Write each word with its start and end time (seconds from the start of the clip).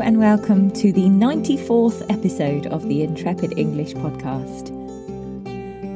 And 0.00 0.20
welcome 0.20 0.70
to 0.72 0.92
the 0.92 1.06
94th 1.06 2.08
episode 2.08 2.68
of 2.68 2.88
the 2.88 3.02
Intrepid 3.02 3.58
English 3.58 3.94
podcast. 3.94 4.70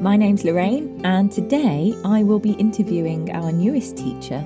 My 0.00 0.16
name's 0.16 0.44
Lorraine, 0.44 1.00
and 1.04 1.30
today 1.30 1.94
I 2.04 2.24
will 2.24 2.40
be 2.40 2.52
interviewing 2.54 3.30
our 3.30 3.52
newest 3.52 3.96
teacher, 3.96 4.44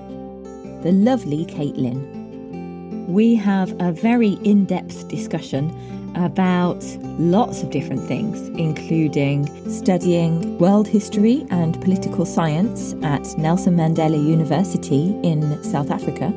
the 0.83 0.93
lovely 0.93 1.47
Caitlin. 1.47 3.07
We 3.07 3.35
have 3.37 3.75
a 3.81 3.93
very 3.93 4.33
in 4.45 4.67
depth 4.67 5.09
discussion 5.09 5.71
about 6.17 6.85
lots 7.19 7.63
of 7.63 7.71
different 7.71 8.03
things, 8.03 8.49
including 8.59 9.47
studying 9.71 10.59
world 10.59 10.87
history 10.87 11.47
and 11.51 11.81
political 11.81 12.27
science 12.27 12.95
at 13.03 13.37
Nelson 13.39 13.75
Mandela 13.75 14.23
University 14.23 15.19
in 15.23 15.63
South 15.65 15.91
Africa 15.91 16.31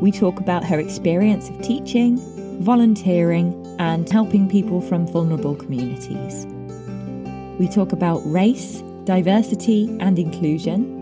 we 0.00 0.12
talk 0.12 0.38
about 0.38 0.64
her 0.64 0.78
experience 0.78 1.48
of 1.48 1.60
teaching, 1.62 2.18
volunteering, 2.60 3.54
and 3.78 4.08
helping 4.08 4.48
people 4.48 4.80
from 4.80 5.06
vulnerable 5.06 5.54
communities. 5.54 6.46
We 7.58 7.68
talk 7.68 7.92
about 7.92 8.20
race, 8.24 8.82
diversity, 9.04 9.88
and 10.00 10.18
inclusion. 10.18 10.96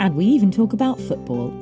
And 0.00 0.16
we 0.16 0.24
even 0.26 0.50
talk 0.50 0.72
about 0.72 0.98
football. 1.00 1.52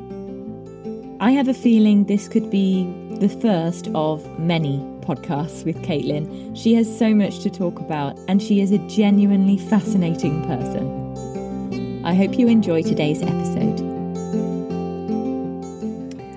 I 1.21 1.31
have 1.33 1.49
a 1.49 1.55
feeling 1.55 2.05
this 2.05 2.29
could 2.29 2.51
be 2.51 2.85
the 3.19 3.29
first 3.29 3.89
of 3.95 4.39
many 4.39 4.79
podcasts 5.01 5.65
with 5.65 5.81
Caitlin. 5.83 6.57
She 6.57 6.75
has 6.75 6.99
so 6.99 7.15
much 7.15 7.41
to 7.41 7.51
talk 7.51 7.81
about, 7.81 8.19
and 8.29 8.43
she 8.43 8.61
is 8.61 8.71
a 8.71 8.79
genuinely 8.87 9.57
fascinating 9.57 10.45
person. 10.45 12.05
I 12.05 12.15
hope 12.15 12.39
you 12.39 12.47
enjoy 12.47 12.83
today's 12.83 13.23
episode. 13.23 13.86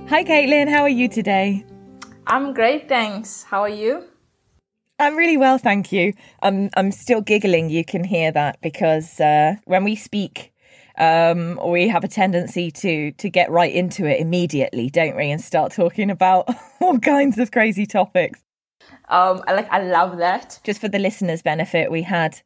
Hi, 0.10 0.24
Caitlin. 0.24 0.68
How 0.68 0.82
are 0.82 0.90
you 0.90 1.08
today? 1.08 1.64
I'm 2.26 2.52
great, 2.56 2.90
thanks. 2.90 3.44
How 3.44 3.62
are 3.62 3.70
you? 3.70 4.06
I'm 4.98 5.16
really 5.16 5.38
well, 5.38 5.60
thank 5.60 5.92
you. 5.92 6.14
I'm 6.42 6.72
I'm 6.76 6.92
still 6.92 7.22
giggling. 7.22 7.70
You 7.70 7.86
can 7.86 8.04
hear 8.04 8.32
that 8.32 8.60
because 8.60 9.20
uh, 9.20 9.58
when 9.66 9.84
we 9.84 9.96
speak, 9.96 10.52
um, 10.98 11.60
we 11.64 11.90
have 11.90 12.04
a 12.04 12.08
tendency 12.08 12.72
to 12.72 13.12
to 13.12 13.30
get 13.30 13.52
right 13.52 13.72
into 13.72 14.08
it 14.08 14.20
immediately, 14.20 14.90
don't 14.90 15.16
we, 15.16 15.30
and 15.30 15.40
start 15.40 15.74
talking 15.74 16.10
about 16.10 16.50
all 16.82 16.98
kinds 16.98 17.38
of 17.38 17.52
crazy 17.52 17.86
topics. 17.86 18.40
Um, 19.10 19.44
I 19.48 19.54
like 19.54 19.72
I 19.72 19.84
love 19.84 20.18
that. 20.18 20.60
Just 20.64 20.82
for 20.82 20.90
the 20.90 20.98
listeners' 20.98 21.44
benefit, 21.44 21.92
we 21.92 22.02
had 22.02 22.42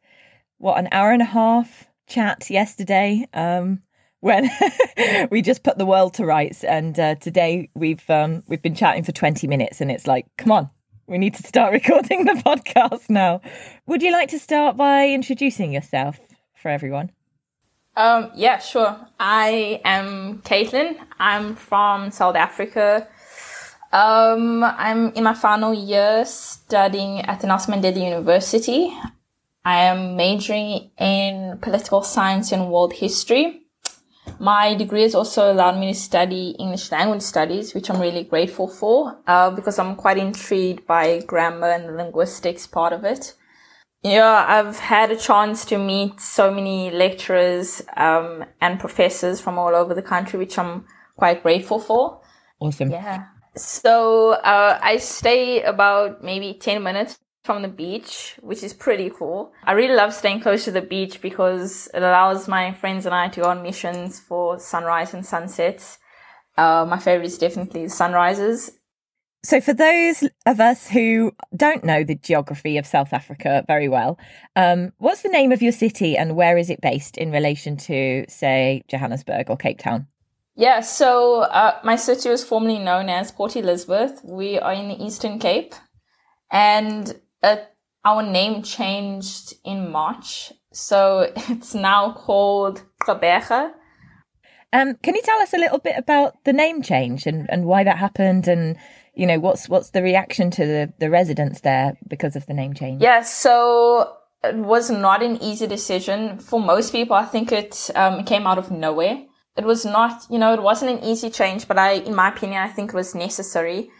what 0.58 0.78
an 0.78 0.90
hour 0.92 1.14
and 1.14 1.22
a 1.22 1.32
half 1.32 1.88
chat 2.08 2.50
yesterday. 2.50 3.26
Um, 3.34 3.84
when 4.24 4.50
we 5.32 5.42
just 5.42 5.64
put 5.64 5.78
the 5.78 5.86
world 5.86 6.14
to 6.14 6.26
rights. 6.26 6.64
And 6.64 6.98
uh, 6.98 7.16
today 7.16 7.70
we've 7.76 8.10
um, 8.10 8.42
we've 8.48 8.62
been 8.62 8.74
chatting 8.74 9.04
for 9.04 9.12
twenty 9.12 9.48
minutes, 9.48 9.82
and 9.82 9.92
it's 9.92 10.08
like, 10.08 10.26
come 10.38 10.52
on, 10.52 10.70
we 11.08 11.18
need 11.18 11.36
to 11.36 11.44
start 11.44 11.74
recording 11.80 12.24
the 12.24 12.34
podcast 12.34 13.10
now. 13.10 13.42
Would 13.86 14.02
you 14.02 14.12
like 14.12 14.30
to 14.30 14.40
start 14.40 14.78
by 14.78 15.10
introducing 15.10 15.74
yourself 15.74 16.20
for 16.56 16.70
everyone? 16.70 17.12
Um, 17.96 18.32
yeah, 18.34 18.60
sure. 18.60 18.98
I 19.20 19.82
am 19.84 20.42
Caitlin. 20.44 20.96
I'm 21.20 21.56
from 21.56 22.10
South 22.10 22.36
Africa. 22.36 23.08
Um, 23.92 24.64
I'm 24.64 25.12
in 25.14 25.24
my 25.24 25.36
final 25.36 25.74
year 25.74 26.26
studying 26.26 27.20
at 27.22 27.42
the 27.42 27.48
Nelson 27.48 27.74
Mandela 27.76 28.04
University. 28.04 28.92
I 29.66 29.84
am 29.84 30.16
majoring 30.16 30.92
in 30.98 31.60
political 31.62 32.02
science 32.02 32.52
and 32.52 32.72
world 32.72 32.94
history. 32.94 33.63
My 34.40 34.76
degree 34.76 35.04
has 35.04 35.16
also 35.16 35.52
allowed 35.52 35.80
me 35.80 35.94
to 35.94 36.00
study 36.00 36.56
English 36.60 36.92
language 36.92 37.22
studies, 37.22 37.74
which 37.74 37.90
I'm 37.90 38.00
really 38.00 38.24
grateful 38.24 38.68
for, 38.68 39.18
uh, 39.28 39.52
because 39.52 39.80
I'm 39.80 39.96
quite 39.96 40.18
intrigued 40.18 40.86
by 40.86 41.22
grammar 41.22 41.70
and 41.70 41.90
the 41.90 41.94
linguistics 41.94 42.68
part 42.68 42.94
of 42.94 43.04
it. 43.04 43.36
Yeah, 44.04 44.46
I've 44.48 44.80
had 44.80 45.12
a 45.12 45.16
chance 45.18 45.64
to 45.66 45.78
meet 45.78 46.20
so 46.20 46.52
many 46.52 46.92
lecturers 46.92 47.82
um, 47.96 48.44
and 48.60 48.80
professors 48.80 49.40
from 49.40 49.58
all 49.58 49.74
over 49.76 49.94
the 49.94 50.02
country, 50.02 50.38
which 50.38 50.60
I'm 50.60 50.86
quite 51.16 51.42
grateful 51.42 51.80
for. 51.80 52.22
Awesome. 52.60 52.92
Yeah. 52.92 53.26
So 53.56 54.32
uh, 54.32 54.80
I 54.82 54.98
stay 54.98 55.62
about 55.62 56.24
maybe 56.24 56.54
10 56.54 56.84
minutes 56.84 57.18
from 57.44 57.62
the 57.62 57.68
beach, 57.68 58.38
which 58.42 58.64
is 58.64 58.74
pretty 58.74 59.10
cool. 59.10 59.52
I 59.64 59.74
really 59.74 59.96
love 59.96 60.14
staying 60.14 60.42
close 60.42 60.64
to 60.66 60.72
the 60.72 60.82
beach 60.82 61.22
because 61.22 61.90
it 61.94 62.02
allows 62.02 62.48
my 62.48 62.74
friends 62.74 63.06
and 63.06 63.14
I 63.14 63.28
to 63.30 63.42
go 63.42 63.50
on 63.50 63.62
missions 63.62 64.20
for 64.20 64.60
sunrise 64.60 65.14
and 65.14 65.26
sunsets. 65.26 65.98
Uh, 66.58 66.86
my 66.88 67.00
favorite 67.00 67.28
is 67.28 67.38
definitely 67.38 67.90
sunrises. 67.90 68.72
So, 69.46 69.60
for 69.60 69.74
those 69.74 70.24
of 70.46 70.62
us 70.62 70.88
who 70.88 71.34
don't 71.54 71.84
know 71.84 72.06
the 72.06 72.16
geography 72.16 72.78
of 72.78 72.88
South 72.88 73.12
Africa 73.12 73.66
very 73.68 73.90
well, 73.90 74.18
um, 74.56 74.94
what's 75.00 75.22
the 75.22 75.28
name 75.28 75.52
of 75.52 75.62
your 75.62 75.74
city 75.74 76.16
and 76.16 76.38
where 76.38 76.58
is 76.58 76.70
it 76.70 76.80
based 76.80 77.18
in 77.18 77.30
relation 77.30 77.76
to, 77.76 78.24
say, 78.30 78.84
Johannesburg 78.88 79.50
or 79.50 79.58
Cape 79.58 79.80
Town? 79.80 80.08
Yeah, 80.56 80.80
so 80.80 81.42
uh, 81.42 81.78
my 81.84 81.98
city 81.98 82.30
was 82.30 82.46
formerly 82.46 82.80
known 82.80 83.10
as 83.10 83.34
Port 83.34 83.58
Elizabeth. 83.58 84.22
We 84.24 84.60
are 84.60 84.72
in 84.72 84.88
the 84.88 85.04
Eastern 85.04 85.40
Cape. 85.40 85.74
And 86.50 87.20
uh, 87.44 87.58
our 88.06 88.24
name 88.24 88.64
changed 88.64 89.54
in 89.64 89.92
March, 89.92 90.52
so 90.72 91.32
it's 91.50 91.76
now 91.76 92.14
called 92.14 92.84
Gqeberha. 93.04 93.74
Um, 94.72 94.96
can 95.04 95.14
you 95.14 95.22
tell 95.22 95.40
us 95.40 95.54
a 95.54 95.58
little 95.58 95.78
bit 95.78 95.96
about 95.98 96.44
the 96.46 96.54
name 96.54 96.82
change 96.82 97.28
and, 97.28 97.48
and 97.52 97.66
why 97.66 97.84
that 97.84 97.98
happened, 97.98 98.48
and 98.48 98.78
you 99.14 99.28
know 99.28 99.40
what's 99.40 99.70
what's 99.70 99.92
the 99.92 100.02
reaction 100.02 100.50
to 100.52 100.66
the 100.66 100.94
the 101.00 101.10
residents 101.10 101.62
there 101.62 101.94
because 102.08 102.36
of 102.36 102.48
the 102.48 102.54
name 102.54 102.74
change? 102.74 103.02
Yeah, 103.02 103.22
so 103.22 104.18
it 104.44 104.56
was 104.56 104.90
not 104.90 105.24
an 105.24 105.42
easy 105.42 105.68
decision 105.68 106.40
for 106.40 106.60
most 106.60 106.92
people. 106.92 107.16
I 107.16 107.26
think 107.26 107.52
it 107.52 107.90
um, 107.96 108.24
came 108.26 108.46
out 108.46 108.58
of 108.58 108.72
nowhere. 108.72 109.26
It 109.56 109.66
was 109.66 109.86
not, 109.86 110.24
you 110.30 110.40
know, 110.40 110.54
it 110.54 110.64
wasn't 110.64 110.92
an 110.92 111.04
easy 111.04 111.30
change, 111.30 111.68
but 111.68 111.78
I, 111.78 111.92
in 111.92 112.16
my 112.16 112.30
opinion, 112.30 112.62
I 112.62 112.68
think 112.68 112.90
it 112.90 112.96
was 112.96 113.14
necessary 113.14 113.92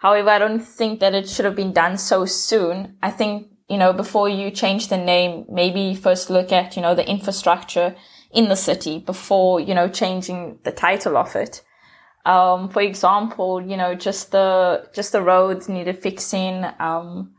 However, 0.00 0.30
I 0.30 0.38
don't 0.38 0.60
think 0.60 1.00
that 1.00 1.14
it 1.14 1.28
should 1.28 1.44
have 1.44 1.54
been 1.54 1.74
done 1.74 1.98
so 1.98 2.24
soon. 2.24 2.96
I 3.02 3.10
think, 3.10 3.48
you 3.68 3.76
know, 3.76 3.92
before 3.92 4.30
you 4.30 4.50
change 4.50 4.88
the 4.88 4.96
name, 4.96 5.44
maybe 5.50 5.94
first 5.94 6.30
look 6.30 6.52
at, 6.52 6.74
you 6.74 6.80
know, 6.82 6.94
the 6.94 7.08
infrastructure 7.08 7.94
in 8.32 8.48
the 8.48 8.56
city 8.56 8.98
before, 8.98 9.60
you 9.60 9.74
know, 9.74 9.88
changing 9.88 10.58
the 10.64 10.72
title 10.72 11.18
of 11.18 11.36
it. 11.36 11.62
Um, 12.24 12.70
for 12.70 12.80
example, 12.80 13.60
you 13.60 13.76
know, 13.76 13.94
just 13.94 14.32
the, 14.32 14.88
just 14.94 15.12
the 15.12 15.20
roads 15.20 15.68
needed 15.68 15.98
fixing, 15.98 16.64
um, 16.78 17.34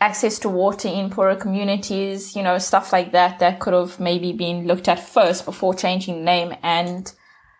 access 0.00 0.40
to 0.40 0.48
water 0.48 0.88
in 0.88 1.10
poorer 1.10 1.36
communities, 1.36 2.34
you 2.34 2.42
know, 2.42 2.58
stuff 2.58 2.92
like 2.92 3.12
that, 3.12 3.38
that 3.38 3.60
could 3.60 3.74
have 3.74 4.00
maybe 4.00 4.32
been 4.32 4.66
looked 4.66 4.88
at 4.88 4.98
first 4.98 5.44
before 5.44 5.74
changing 5.74 6.16
the 6.16 6.24
name. 6.24 6.52
And 6.64 7.12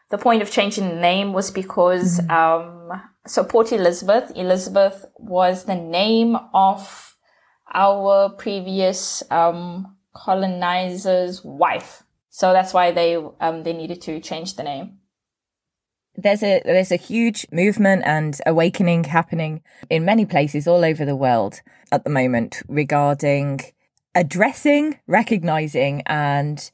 the 0.09 0.19
point 0.19 0.43
of 0.43 0.51
changing 0.51 0.89
the 0.89 0.97
name 0.97 1.33
was 1.33 1.53
because, 1.53 2.19
mm-hmm. 2.19 2.91
um, 2.93 3.03
so 3.27 3.45
Port 3.45 3.73
Elizabeth, 3.73 4.33
Elizabeth 4.35 5.05
was 5.17 5.65
the 5.65 5.75
name 5.75 6.37
of 6.55 7.17
our 7.73 8.31
previous 8.31 9.23
um, 9.31 9.97
colonizer's 10.15 11.45
wife. 11.45 12.03
So 12.31 12.53
that's 12.53 12.73
why 12.73 12.93
they 12.93 13.17
um, 13.17 13.63
they 13.65 13.73
needed 13.73 14.01
to 14.03 14.21
change 14.21 14.57
the 14.57 14.63
name. 14.63 14.99
There's 16.17 16.43
a 16.43 16.63
there's 16.65 16.93
a 16.93 16.97
huge 16.97 17.47
movement 17.53 18.03
and 18.05 18.39
awakening 18.47 19.05
happening 19.05 19.63
in 19.89 20.05
many 20.05 20.27
places 20.27 20.67
all 20.67 20.85
over 20.85 21.05
the 21.05 21.17
world 21.17 21.61
at 21.93 22.05
the 22.05 22.11
moment 22.11 22.63
regarding 22.69 23.61
addressing, 24.15 24.99
recognizing, 25.07 26.03
and 26.07 26.71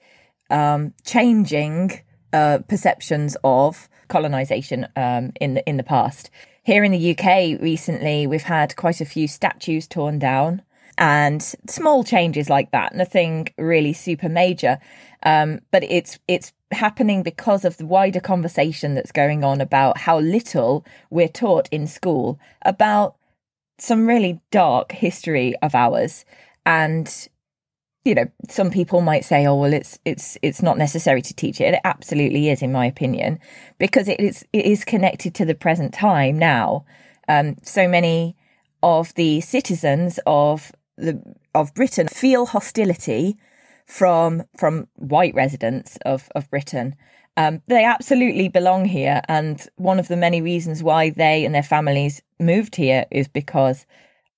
um, 0.51 0.95
changing 1.05 2.01
uh, 2.33 2.59
perceptions 2.69 3.37
of 3.45 3.89
colonization 4.09 4.87
um, 4.97 5.33
in 5.41 5.55
the 5.55 5.69
in 5.69 5.77
the 5.77 5.83
past. 5.83 6.31
Here 6.63 6.83
in 6.83 6.93
the 6.93 7.17
UK, 7.17 7.61
recently 7.61 8.27
we've 8.27 8.43
had 8.43 8.77
quite 8.77 9.01
a 9.01 9.05
few 9.05 9.29
statues 9.29 9.87
torn 9.87 10.19
down 10.19 10.63
and 10.99 11.43
small 11.69 12.03
changes 12.03 12.49
like 12.49 12.71
that. 12.71 12.95
Nothing 12.95 13.49
really 13.59 13.93
super 13.93 14.29
major, 14.29 14.79
um, 15.23 15.61
but 15.71 15.85
it's 15.85 16.19
it's 16.27 16.53
happening 16.73 17.23
because 17.23 17.65
of 17.65 17.77
the 17.77 17.87
wider 17.87 18.21
conversation 18.21 18.95
that's 18.95 19.13
going 19.13 19.45
on 19.45 19.61
about 19.61 19.99
how 19.99 20.19
little 20.19 20.85
we're 21.11 21.29
taught 21.29 21.69
in 21.71 21.87
school 21.87 22.41
about 22.63 23.17
some 23.79 24.07
really 24.07 24.41
dark 24.51 24.93
history 24.93 25.55
of 25.63 25.75
ours 25.75 26.25
and 26.65 27.29
you 28.07 28.15
know, 28.15 28.27
some 28.49 28.71
people 28.71 29.01
might 29.01 29.25
say, 29.25 29.47
"Oh, 29.47 29.57
well, 29.57 29.73
it's 29.73 29.99
it's 30.05 30.39
it's 30.41 30.63
not 30.63 30.79
necessary 30.79 31.21
to 31.23 31.35
teach 31.35 31.61
it." 31.61 31.75
It 31.75 31.81
absolutely 31.85 32.49
is, 32.49 32.63
in 32.63 32.73
my 32.73 32.87
opinion, 32.87 33.41
because 33.79 34.09
it 34.09 34.21
is 34.21 34.45
it 34.53 34.65
is 34.65 34.85
connected 34.85 35.35
to 35.35 35.45
the 35.45 35.55
present 35.55 35.93
time 35.93 36.39
now. 36.39 36.85
Um, 37.29 37.57
so 37.63 37.89
many 37.89 38.37
of 38.83 39.13
the 39.15 39.41
citizens 39.41 40.21
of 40.25 40.73
the 40.97 41.21
of 41.55 41.75
Britain 41.75 42.07
feel 42.07 42.47
hostility 42.47 43.37
from 43.87 44.45
from 44.57 44.87
white 44.95 45.35
residents 45.35 45.99
of 46.07 46.29
of 46.35 46.49
Britain. 46.49 46.95
Um, 47.37 47.61
they 47.67 47.85
absolutely 47.85 48.49
belong 48.49 48.87
here, 48.87 49.21
and 49.29 49.67
one 49.77 49.99
of 49.99 50.09
the 50.09 50.17
many 50.17 50.41
reasons 50.41 50.83
why 50.83 51.11
they 51.11 51.45
and 51.45 51.55
their 51.55 51.63
families 51.63 52.23
moved 52.39 52.77
here 52.77 53.05
is 53.11 53.29
because 53.29 53.85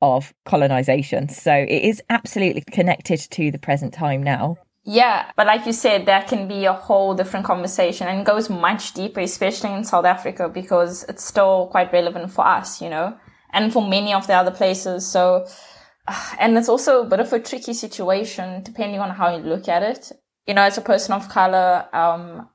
of 0.01 0.33
colonization. 0.45 1.29
So 1.29 1.53
it 1.53 1.83
is 1.83 2.03
absolutely 2.09 2.63
connected 2.63 3.19
to 3.19 3.51
the 3.51 3.59
present 3.59 3.93
time 3.93 4.23
now. 4.23 4.57
Yeah, 4.85 5.31
but 5.37 5.47
like 5.47 5.67
you 5.67 5.75
said, 5.75 6.07
that 6.07 6.29
can 6.29 6.49
be 6.49 6.65
a 6.65 6.73
whole 6.73 7.15
different 7.15 7.45
conversation 7.45 8.09
and 8.09 8.25
goes 8.25 8.49
much 8.49 8.95
deeper, 8.95 9.21
especially 9.21 9.73
in 9.75 9.85
South 9.85 10.07
Africa, 10.07 10.49
because 10.49 11.05
it's 11.11 11.23
still 11.25 11.67
quite 11.71 11.93
relevant 11.93 12.31
for 12.31 12.47
us, 12.47 12.81
you 12.81 12.89
know, 12.89 13.15
and 13.53 13.71
for 13.71 13.87
many 13.87 14.15
of 14.15 14.27
the 14.27 14.33
other 14.33 14.51
places. 14.51 15.07
So, 15.07 15.47
and 16.39 16.57
it's 16.57 16.71
also 16.71 17.03
a 17.03 17.07
bit 17.07 17.21
of 17.21 17.31
a 17.33 17.41
tricky 17.41 17.75
situation 17.75 18.63
depending 18.63 19.01
on 19.01 19.11
how 19.11 19.37
you 19.37 19.43
look 19.43 19.69
at 19.69 19.83
it. 19.83 20.13
You 20.47 20.55
know, 20.55 20.63
as 20.63 20.79
a 20.79 20.81
person 20.81 21.13
of 21.13 21.29
color, 21.29 21.87
um, 21.93 22.49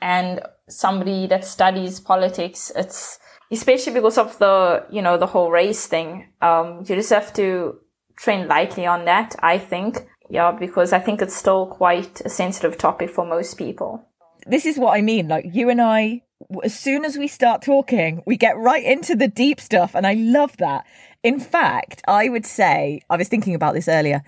and 0.00 0.40
somebody 0.68 1.26
that 1.26 1.44
studies 1.44 2.00
politics, 2.00 2.72
it's 2.74 3.18
especially 3.50 3.92
because 3.92 4.18
of 4.18 4.38
the, 4.38 4.84
you 4.90 5.02
know, 5.02 5.16
the 5.16 5.26
whole 5.26 5.50
race 5.50 5.86
thing. 5.86 6.28
Um, 6.40 6.84
you 6.86 6.96
just 6.96 7.10
have 7.10 7.32
to 7.34 7.78
train 8.16 8.46
lightly 8.48 8.86
on 8.86 9.04
that, 9.06 9.34
I 9.40 9.58
think. 9.58 10.06
Yeah, 10.28 10.52
because 10.52 10.92
I 10.92 11.00
think 11.00 11.20
it's 11.20 11.34
still 11.34 11.66
quite 11.66 12.20
a 12.20 12.28
sensitive 12.28 12.78
topic 12.78 13.10
for 13.10 13.26
most 13.26 13.54
people. 13.58 14.06
This 14.46 14.64
is 14.64 14.78
what 14.78 14.96
I 14.96 15.02
mean. 15.02 15.26
Like 15.26 15.46
you 15.52 15.68
and 15.68 15.80
I, 15.80 16.22
as 16.62 16.78
soon 16.78 17.04
as 17.04 17.18
we 17.18 17.26
start 17.26 17.62
talking, 17.62 18.22
we 18.26 18.36
get 18.36 18.56
right 18.56 18.84
into 18.84 19.16
the 19.16 19.26
deep 19.26 19.60
stuff. 19.60 19.94
And 19.94 20.06
I 20.06 20.14
love 20.14 20.56
that. 20.58 20.86
In 21.24 21.40
fact, 21.40 22.02
I 22.06 22.28
would 22.28 22.46
say, 22.46 23.00
I 23.10 23.16
was 23.16 23.28
thinking 23.28 23.54
about 23.54 23.74
this 23.74 23.88
earlier. 23.88 24.22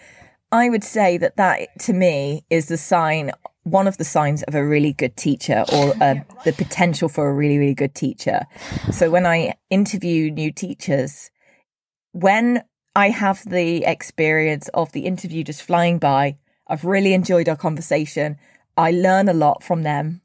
I 0.51 0.69
would 0.69 0.85
say 0.85 1.17
that 1.19 1.37
that 1.37 1.69
to 1.81 1.93
me 1.93 2.45
is 2.51 2.67
the 2.67 2.77
sign 2.77 3.31
one 3.65 3.87
of 3.87 3.97
the 3.97 4.05
signs 4.05 4.43
of 4.45 4.55
a 4.55 4.65
really 4.65 4.93
good 4.93 5.17
teacher 5.17 5.65
or 5.73 5.95
uh, 6.03 6.17
the 6.45 6.53
potential 6.53 7.09
for 7.09 7.29
a 7.29 7.33
really, 7.33 7.59
really 7.59 7.75
good 7.75 7.95
teacher. 7.95 8.43
So 8.91 9.11
when 9.11 9.25
I 9.27 9.55
interview 9.71 10.31
new 10.31 10.51
teachers, 10.51 11.31
when 12.13 12.65
I 12.97 13.11
have 13.11 13.49
the 13.49 13.85
experience 13.85 14.69
of 14.75 14.93
the 14.93 15.07
interview 15.07 15.45
just 15.45 15.63
flying 15.63 15.99
by, 15.99 16.37
I've 16.67 16.85
really 16.85 17.15
enjoyed 17.15 17.49
our 17.49 17.57
conversation. 17.57 18.37
I 18.77 18.91
learn 18.91 19.29
a 19.29 19.35
lot 19.35 19.63
from 19.63 19.83
them. 19.83 20.23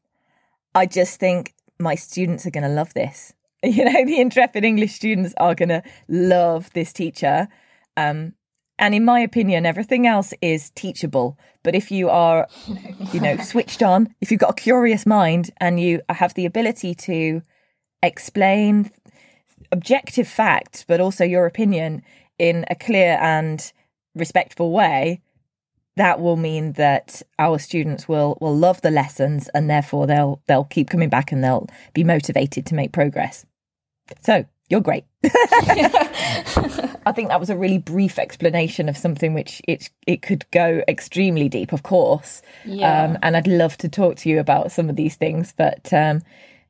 I 0.74 0.86
just 0.86 1.20
think 1.20 1.54
my 1.80 1.96
students 1.96 2.46
are 2.46 2.52
going 2.52 2.64
to 2.64 2.70
love 2.70 2.94
this. 2.94 3.34
You 3.64 3.86
know, 3.86 4.06
the 4.06 4.22
intrepid 4.22 4.64
English 4.64 4.94
students 4.94 5.34
are 5.38 5.56
going 5.56 5.70
to 5.70 5.82
love 6.08 6.72
this 6.74 6.94
teacher. 6.94 7.48
Um, 7.98 8.34
and 8.80 8.94
in 8.94 9.04
my 9.06 9.20
opinion, 9.20 9.66
everything 9.66 10.06
else 10.06 10.34
is 10.42 10.70
teachable. 10.72 11.38
But 11.64 11.76
if 11.76 11.92
you 11.92 12.10
are, 12.10 12.48
you 13.12 13.20
know, 13.20 13.38
switched 13.44 13.82
on, 13.82 14.14
if 14.22 14.32
you've 14.32 14.40
got 14.40 14.52
a 14.52 14.62
curious 14.62 15.06
mind 15.06 15.52
and 15.58 15.80
you 15.80 16.02
have 16.10 16.34
the 16.36 16.46
ability 16.46 16.94
to 16.96 17.42
explain 18.04 18.92
objective 19.72 20.28
facts, 20.28 20.86
but 20.88 21.02
also 21.02 21.24
your 21.24 21.46
opinion 21.46 22.04
in 22.38 22.66
a 22.70 22.76
clear 22.76 23.18
and 23.20 23.72
respectful 24.16 24.72
way, 24.72 25.22
that 25.96 26.20
will 26.20 26.38
mean 26.38 26.74
that 26.74 27.24
our 27.40 27.58
students 27.58 28.08
will 28.08 28.38
will 28.40 28.56
love 28.56 28.82
the 28.82 28.92
lessons 28.92 29.50
and 29.56 29.68
therefore 29.68 30.06
they'll 30.06 30.40
they'll 30.46 30.64
keep 30.64 30.92
coming 30.92 31.10
back 31.10 31.32
and 31.32 31.44
they'll 31.44 31.68
be 31.94 32.04
motivated 32.04 32.68
to 32.68 32.76
make 32.76 32.92
progress. 32.92 33.46
So 34.22 34.46
you're 34.70 34.82
great. 34.82 35.06
I 35.24 37.14
think 37.16 37.30
that 37.30 37.40
was 37.40 37.50
a 37.50 37.58
really 37.58 37.78
brief 37.78 38.20
explanation 38.20 38.90
of 38.90 38.98
something 38.98 39.34
which 39.34 39.62
it 39.68 39.90
it 40.06 40.22
could 40.22 40.50
go 40.52 40.84
extremely 40.88 41.48
deep, 41.48 41.72
of 41.72 41.84
course. 41.84 42.42
Yeah. 42.66 43.04
Um, 43.04 43.18
and 43.24 43.38
I'd 43.38 43.48
love 43.48 43.78
to 43.78 43.90
talk 43.90 44.18
to 44.18 44.30
you 44.30 44.40
about 44.40 44.72
some 44.72 44.90
of 44.90 44.98
these 44.98 45.16
things, 45.16 45.54
but 45.56 45.92
um, 45.94 46.22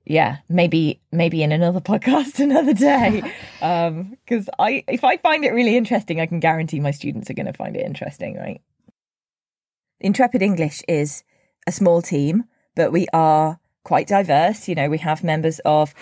yeah, 0.06 0.38
maybe 0.48 1.02
maybe 1.12 1.42
in 1.42 1.52
another 1.52 1.80
podcast 1.82 2.40
another 2.40 2.74
day. 2.74 3.22
Because 3.60 4.48
um, 4.50 4.56
I 4.60 4.84
if 4.88 5.04
I 5.04 5.18
find 5.18 5.44
it 5.44 5.52
really 5.52 5.76
interesting, 5.76 6.22
I 6.22 6.28
can 6.28 6.40
guarantee 6.40 6.80
my 6.80 6.92
students 6.92 7.30
are 7.30 7.36
going 7.36 7.48
to 7.48 7.54
find 7.54 7.76
it 7.76 7.86
interesting, 7.86 8.38
right? 8.38 8.62
Intrepid 10.00 10.44
English 10.44 10.84
is 10.88 11.24
a 11.66 11.72
small 11.72 12.04
team, 12.04 12.44
but 12.76 12.92
we 12.92 13.08
are 13.12 13.60
quite 13.84 14.08
diverse. 14.08 14.68
You 14.68 14.76
know, 14.76 14.90
we 14.90 15.00
have 15.00 15.24
members 15.24 15.60
of 15.66 15.96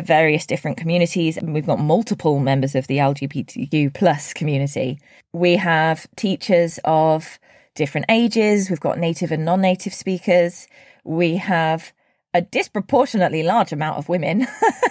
various 0.00 0.46
different 0.46 0.76
communities, 0.76 1.36
and 1.36 1.52
we've 1.52 1.66
got 1.66 1.78
multiple 1.78 2.38
members 2.38 2.74
of 2.74 2.86
the 2.86 2.98
LGBTQ 2.98 3.92
plus 3.92 4.32
community. 4.32 4.98
We 5.32 5.56
have 5.56 6.06
teachers 6.16 6.78
of 6.84 7.38
different 7.74 8.06
ages. 8.08 8.70
We've 8.70 8.80
got 8.80 8.98
native 8.98 9.32
and 9.32 9.44
non-native 9.44 9.92
speakers. 9.92 10.66
We 11.04 11.36
have 11.36 11.92
a 12.32 12.40
disproportionately 12.40 13.42
large 13.42 13.72
amount 13.72 13.98
of 13.98 14.08
women. 14.08 14.46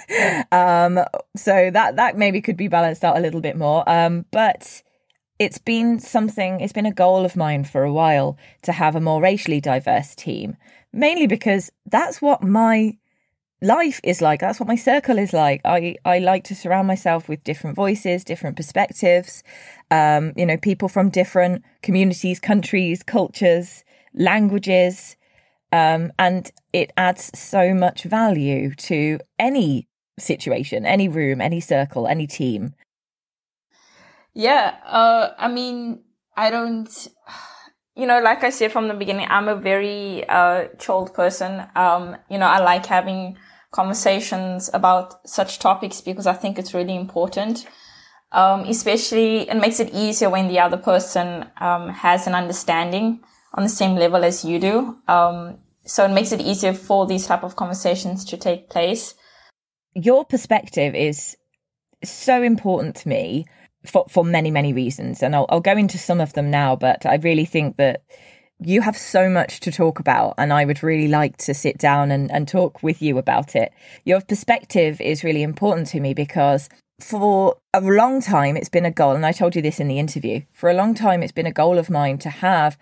um, 0.52 1.00
so 1.36 1.72
that 1.72 1.96
that 1.96 2.18
maybe 2.18 2.42
could 2.42 2.58
be 2.58 2.68
balanced 2.68 3.04
out 3.04 3.18
a 3.18 3.22
little 3.22 3.42
bit 3.42 3.58
more. 3.58 3.88
Um, 3.90 4.26
but 4.32 4.84
it's 5.40 5.58
been 5.58 6.00
something, 6.00 6.60
it's 6.60 6.74
been 6.74 6.86
a 6.86 6.94
goal 6.94 7.26
of 7.26 7.36
mine 7.36 7.64
for 7.64 7.84
a 7.84 7.92
while 7.92 8.38
to 8.62 8.72
have 8.72 8.96
a 8.96 9.02
more 9.02 9.20
racially 9.20 9.60
diverse 9.60 10.14
team 10.14 10.56
mainly 10.94 11.28
because 11.28 11.72
that's 11.86 12.22
what 12.22 12.44
my 12.44 12.98
life 13.62 14.00
is 14.04 14.22
like. 14.22 14.40
That's 14.40 14.60
what 14.60 14.68
my 14.68 14.76
circle 14.76 15.18
is 15.18 15.34
like. 15.34 15.62
I, 15.66 15.96
I 16.06 16.20
like 16.20 16.44
to 16.46 16.56
surround 16.56 16.88
myself 16.88 17.30
with 17.30 17.44
different 17.44 17.76
voices, 17.76 18.24
different 18.24 18.56
perspectives, 18.56 19.44
um, 19.90 20.34
you 20.36 20.46
know, 20.46 20.58
people 20.58 20.90
from 20.90 21.10
different 21.10 21.64
communities, 21.82 22.40
countries, 22.40 23.04
cultures, 23.04 23.84
languages. 24.14 25.16
Um, 25.72 26.12
and 26.20 26.52
it 26.74 26.92
adds 26.98 27.32
so 27.38 27.74
much 27.74 28.04
value 28.04 28.74
to 28.76 29.20
any 29.40 29.88
situation, 30.20 30.86
any 30.86 31.08
room, 31.08 31.42
any 31.42 31.60
circle, 31.60 32.08
any 32.08 32.28
team. 32.28 32.74
Yeah. 34.34 34.76
Uh, 34.86 35.34
I 35.38 35.48
mean, 35.48 36.04
I 36.36 36.50
don't 36.50 37.08
you 37.96 38.06
know, 38.06 38.22
like 38.22 38.44
I 38.44 38.50
said 38.50 38.72
from 38.72 38.88
the 38.88 38.94
beginning, 38.94 39.28
I'm 39.30 39.48
a 39.48 39.56
very 39.56 40.28
uh, 40.28 40.68
chilled 40.80 41.14
person. 41.14 41.66
Um, 41.76 42.16
you 42.30 42.38
know, 42.38 42.48
I 42.48 42.60
like 42.60 42.86
having 42.86 43.38
conversations 43.72 44.70
about 44.74 45.28
such 45.28 45.60
topics 45.60 46.02
because 46.02 46.28
I 46.28 46.34
think 46.34 46.58
it's 46.58 46.74
really 46.74 46.96
important. 46.96 47.68
Um, 48.32 48.62
especially, 48.62 49.50
it 49.50 49.56
makes 49.56 49.80
it 49.80 49.94
easier 49.94 50.30
when 50.30 50.48
the 50.48 50.60
other 50.60 50.78
person 50.78 51.46
um, 51.60 51.90
has 51.90 52.28
an 52.28 52.36
understanding 52.36 53.22
on 53.54 53.64
the 53.64 53.70
same 53.70 53.96
level 53.96 54.24
as 54.24 54.46
you 54.46 54.60
do. 54.60 54.98
Um, 55.08 55.58
so 55.86 56.06
it 56.06 56.14
makes 56.14 56.32
it 56.32 56.40
easier 56.40 56.74
for 56.74 57.06
these 57.06 57.28
type 57.28 57.44
of 57.44 57.56
conversations 57.58 58.24
to 58.26 58.38
take 58.38 58.70
place. 58.70 59.16
Your 59.94 60.24
perspective 60.24 60.96
is 60.96 61.36
so 62.04 62.42
important 62.42 62.96
to 62.98 63.10
me 63.10 63.46
for 63.86 64.06
for 64.10 64.24
many 64.24 64.52
many 64.52 64.74
reasons, 64.74 65.24
and 65.24 65.36
I'll, 65.36 65.46
I'll 65.50 65.62
go 65.62 65.78
into 65.78 65.98
some 65.98 66.22
of 66.22 66.34
them 66.34 66.52
now. 66.52 66.76
But 66.76 67.06
I 67.06 67.16
really 67.16 67.46
think 67.46 67.78
that 67.78 68.04
you 68.60 68.82
have 68.82 68.96
so 68.96 69.30
much 69.30 69.60
to 69.62 69.72
talk 69.72 70.00
about, 70.00 70.36
and 70.38 70.54
I 70.54 70.66
would 70.66 70.84
really 70.84 71.08
like 71.08 71.38
to 71.38 71.54
sit 71.54 71.78
down 71.78 72.12
and, 72.12 72.32
and 72.32 72.48
talk 72.48 72.84
with 72.84 73.02
you 73.02 73.18
about 73.18 73.56
it. 73.56 73.74
Your 74.06 74.22
perspective 74.22 75.02
is 75.02 75.24
really 75.24 75.42
important 75.42 75.88
to 75.88 76.00
me 76.00 76.14
because 76.14 76.70
for 77.00 77.58
a 77.74 77.82
long 77.82 78.22
time 78.22 78.56
it's 78.56 78.70
been 78.70 78.86
a 78.86 78.92
goal, 78.92 79.16
and 79.16 79.26
I 79.26 79.32
told 79.32 79.56
you 79.56 79.62
this 79.62 79.80
in 79.80 79.88
the 79.88 80.00
interview. 80.00 80.42
For 80.54 80.70
a 80.70 80.76
long 80.76 80.94
time, 80.94 81.24
it's 81.24 81.32
been 81.32 81.48
a 81.48 81.52
goal 81.52 81.78
of 81.78 81.90
mine 81.90 82.20
to 82.20 82.30
have 82.30 82.78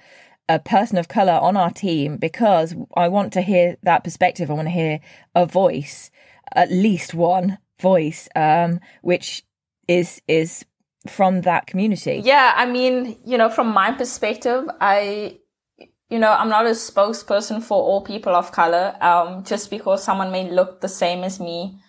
a 0.50 0.60
person 0.60 0.98
of 0.98 1.08
color 1.08 1.34
on 1.34 1.56
our 1.56 1.72
team 1.72 2.18
because 2.18 2.76
I 2.96 3.08
want 3.08 3.32
to 3.34 3.42
hear 3.42 3.78
that 3.84 4.04
perspective. 4.04 4.50
I 4.50 4.56
want 4.56 4.68
to 4.68 4.72
hear 4.72 5.00
a 5.36 5.46
voice, 5.46 6.12
at 6.54 6.72
least 6.72 7.14
one 7.14 7.60
voice, 7.80 8.28
um, 8.36 8.80
which 9.02 9.44
is 9.88 10.22
is 10.28 10.66
from 11.08 11.42
that 11.42 11.68
community? 11.68 12.22
Yeah, 12.24 12.54
I 12.56 12.66
mean, 12.66 13.18
you 13.26 13.38
know, 13.38 13.50
from 13.50 13.68
my 13.74 13.92
perspective, 13.92 14.66
I, 14.82 15.40
you 16.10 16.20
know, 16.20 16.32
I'm 16.32 16.50
not 16.50 16.66
a 16.66 16.72
spokesperson 16.72 17.64
for 17.64 17.82
all 17.82 18.02
people 18.02 18.36
of 18.36 18.52
color. 18.52 18.96
Um, 19.02 19.44
just 19.44 19.70
because 19.70 20.04
someone 20.04 20.32
may 20.32 20.50
look 20.50 20.82
the 20.82 20.90
same 20.90 21.24
as 21.24 21.40
me 21.40 21.80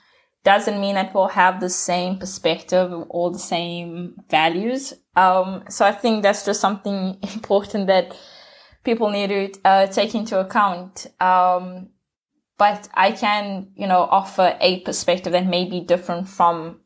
doesn't 0.45 0.81
mean 0.81 0.95
that 0.95 1.14
we'll 1.14 1.29
have 1.29 1.61
the 1.61 1.69
same 1.69 2.19
perspective 2.19 2.93
or 3.09 3.31
the 3.31 3.38
same 3.38 4.17
values. 4.31 4.95
Um, 5.17 5.64
so 5.69 5.85
I 5.85 5.93
think 5.93 6.23
that's 6.23 6.45
just 6.45 6.61
something 6.61 7.19
important 7.35 7.88
that 7.88 8.17
people 8.85 9.11
need 9.11 9.29
to 9.29 9.61
uh, 9.64 9.87
take 9.88 10.14
into 10.14 10.38
account. 10.40 11.07
Um, 11.21 11.90
but 12.57 12.88
I 12.95 13.12
can, 13.12 13.73
you 13.75 13.87
know, 13.87 14.00
offer 14.00 14.57
a 14.61 14.81
perspective 14.81 15.33
that 15.33 15.47
may 15.47 15.64
be 15.69 15.81
different 15.81 16.29
from 16.29 16.81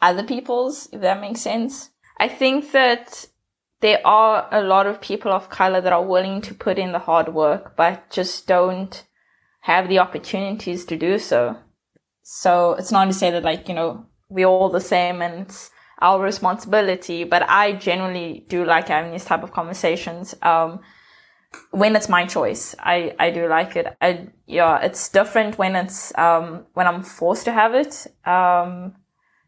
other 0.00 0.22
people's, 0.22 0.88
if 0.92 1.00
that 1.00 1.20
makes 1.20 1.40
sense. 1.40 1.90
I 2.18 2.28
think 2.28 2.72
that 2.72 3.26
there 3.80 4.00
are 4.06 4.48
a 4.50 4.62
lot 4.62 4.86
of 4.86 5.00
people 5.00 5.32
of 5.32 5.50
color 5.50 5.80
that 5.80 5.92
are 5.92 6.04
willing 6.04 6.40
to 6.42 6.54
put 6.54 6.78
in 6.78 6.92
the 6.92 6.98
hard 6.98 7.32
work, 7.34 7.76
but 7.76 8.10
just 8.10 8.46
don't 8.46 9.04
have 9.62 9.88
the 9.88 9.98
opportunities 9.98 10.84
to 10.86 10.96
do 10.96 11.18
so. 11.18 11.56
So 12.22 12.72
it's 12.72 12.92
not 12.92 13.04
to 13.06 13.12
say 13.12 13.30
that 13.30 13.44
like, 13.44 13.68
you 13.68 13.74
know, 13.74 14.06
we're 14.28 14.46
all 14.46 14.70
the 14.70 14.80
same 14.80 15.22
and 15.22 15.42
it's 15.42 15.70
our 16.00 16.20
responsibility, 16.20 17.24
but 17.24 17.42
I 17.48 17.72
generally 17.72 18.44
do 18.48 18.64
like 18.64 18.88
having 18.88 19.12
these 19.12 19.24
type 19.24 19.42
of 19.42 19.52
conversations. 19.52 20.34
Um, 20.42 20.80
when 21.70 21.96
it's 21.96 22.08
my 22.08 22.26
choice, 22.26 22.74
I, 22.78 23.14
I 23.18 23.30
do 23.30 23.48
like 23.48 23.76
it. 23.76 23.96
I, 24.00 24.28
yeah, 24.46 24.80
it's 24.80 25.08
different 25.08 25.58
when 25.58 25.76
it's, 25.76 26.16
um, 26.18 26.66
when 26.74 26.86
I'm 26.86 27.02
forced 27.02 27.44
to 27.44 27.52
have 27.52 27.74
it. 27.74 28.06
Um, 28.26 28.94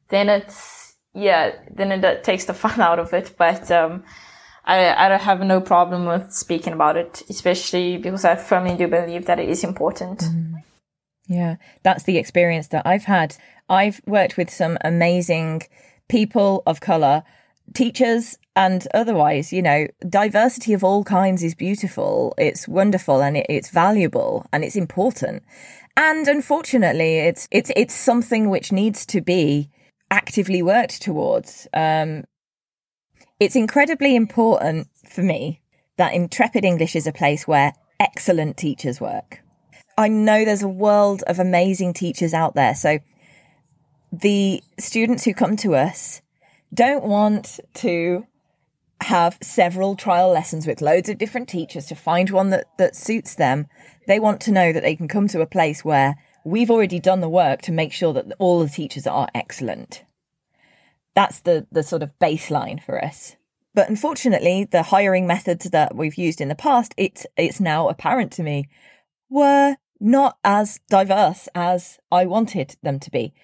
then 0.08 0.28
it's 0.28 0.96
yeah, 1.14 1.52
then 1.70 1.92
it 1.92 2.24
takes 2.24 2.44
the 2.44 2.54
fun 2.64 2.80
out 2.80 2.98
of 2.98 3.12
it. 3.12 3.34
But 3.36 3.70
um, 3.70 4.04
I 4.64 4.92
I 4.92 5.16
have 5.16 5.40
no 5.40 5.60
problem 5.60 6.06
with 6.06 6.32
speaking 6.32 6.72
about 6.72 6.96
it, 6.96 7.22
especially 7.28 7.96
because 7.98 8.24
I 8.24 8.36
firmly 8.36 8.76
do 8.76 8.88
believe 8.88 9.26
that 9.26 9.38
it 9.38 9.48
is 9.48 9.64
important. 9.64 10.20
Mm. 10.20 10.62
Yeah, 11.26 11.56
that's 11.82 12.04
the 12.04 12.16
experience 12.16 12.68
that 12.68 12.86
I've 12.86 13.04
had. 13.04 13.36
I've 13.68 14.00
worked 14.06 14.38
with 14.38 14.48
some 14.48 14.78
amazing 14.80 15.62
people 16.08 16.62
of 16.66 16.80
color, 16.80 17.22
teachers 17.74 18.38
and 18.56 18.88
otherwise, 18.92 19.52
you 19.52 19.62
know, 19.62 19.86
diversity 20.08 20.72
of 20.72 20.82
all 20.82 21.04
kinds 21.04 21.42
is 21.42 21.54
beautiful. 21.54 22.34
It's 22.38 22.66
wonderful 22.66 23.22
and 23.22 23.36
it, 23.36 23.46
it's 23.48 23.70
valuable 23.70 24.46
and 24.52 24.64
it's 24.64 24.76
important. 24.76 25.42
And 25.96 26.26
unfortunately, 26.26 27.18
it's, 27.18 27.46
it's, 27.50 27.70
it's 27.76 27.94
something 27.94 28.50
which 28.50 28.72
needs 28.72 29.06
to 29.06 29.20
be 29.20 29.70
actively 30.10 30.62
worked 30.62 31.02
towards. 31.02 31.66
Um, 31.72 32.24
it's 33.40 33.56
incredibly 33.56 34.16
important 34.16 34.88
for 35.06 35.22
me 35.22 35.60
that 35.96 36.14
Intrepid 36.14 36.64
English 36.64 36.96
is 36.96 37.06
a 37.06 37.12
place 37.12 37.46
where 37.46 37.72
excellent 38.00 38.56
teachers 38.56 39.00
work. 39.00 39.40
I 39.96 40.08
know 40.08 40.44
there's 40.44 40.62
a 40.62 40.68
world 40.68 41.22
of 41.26 41.38
amazing 41.38 41.92
teachers 41.92 42.32
out 42.32 42.54
there. 42.54 42.74
So 42.74 43.00
the 44.12 44.62
students 44.78 45.24
who 45.24 45.34
come 45.34 45.56
to 45.56 45.74
us 45.74 46.22
don't 46.72 47.04
want 47.04 47.60
to 47.74 48.26
have 49.00 49.38
several 49.40 49.96
trial 49.96 50.30
lessons 50.30 50.66
with 50.66 50.80
loads 50.80 51.08
of 51.08 51.18
different 51.18 51.48
teachers 51.48 51.86
to 51.86 51.94
find 51.94 52.30
one 52.30 52.50
that, 52.50 52.66
that 52.78 52.96
suits 52.96 53.34
them. 53.34 53.66
They 54.06 54.18
want 54.18 54.40
to 54.42 54.52
know 54.52 54.72
that 54.72 54.82
they 54.82 54.96
can 54.96 55.08
come 55.08 55.28
to 55.28 55.40
a 55.40 55.46
place 55.46 55.84
where 55.84 56.16
we've 56.48 56.70
already 56.70 56.98
done 56.98 57.20
the 57.20 57.28
work 57.28 57.62
to 57.62 57.72
make 57.72 57.92
sure 57.92 58.12
that 58.12 58.32
all 58.38 58.60
the 58.60 58.68
teachers 58.68 59.06
are 59.06 59.28
excellent. 59.34 60.04
That's 61.14 61.40
the, 61.40 61.66
the 61.70 61.82
sort 61.82 62.02
of 62.02 62.18
baseline 62.20 62.82
for 62.82 63.02
us. 63.02 63.36
But 63.74 63.88
unfortunately, 63.88 64.64
the 64.64 64.84
hiring 64.84 65.26
methods 65.26 65.70
that 65.70 65.94
we've 65.94 66.16
used 66.16 66.40
in 66.40 66.48
the 66.48 66.54
past, 66.54 66.94
it's, 66.96 67.26
it's 67.36 67.60
now 67.60 67.88
apparent 67.88 68.32
to 68.32 68.42
me, 68.42 68.68
were 69.28 69.76
not 70.00 70.38
as 70.42 70.80
diverse 70.88 71.48
as 71.54 71.98
I 72.10 72.24
wanted 72.26 72.76
them 72.82 72.98
to 73.00 73.10
be. 73.10 73.34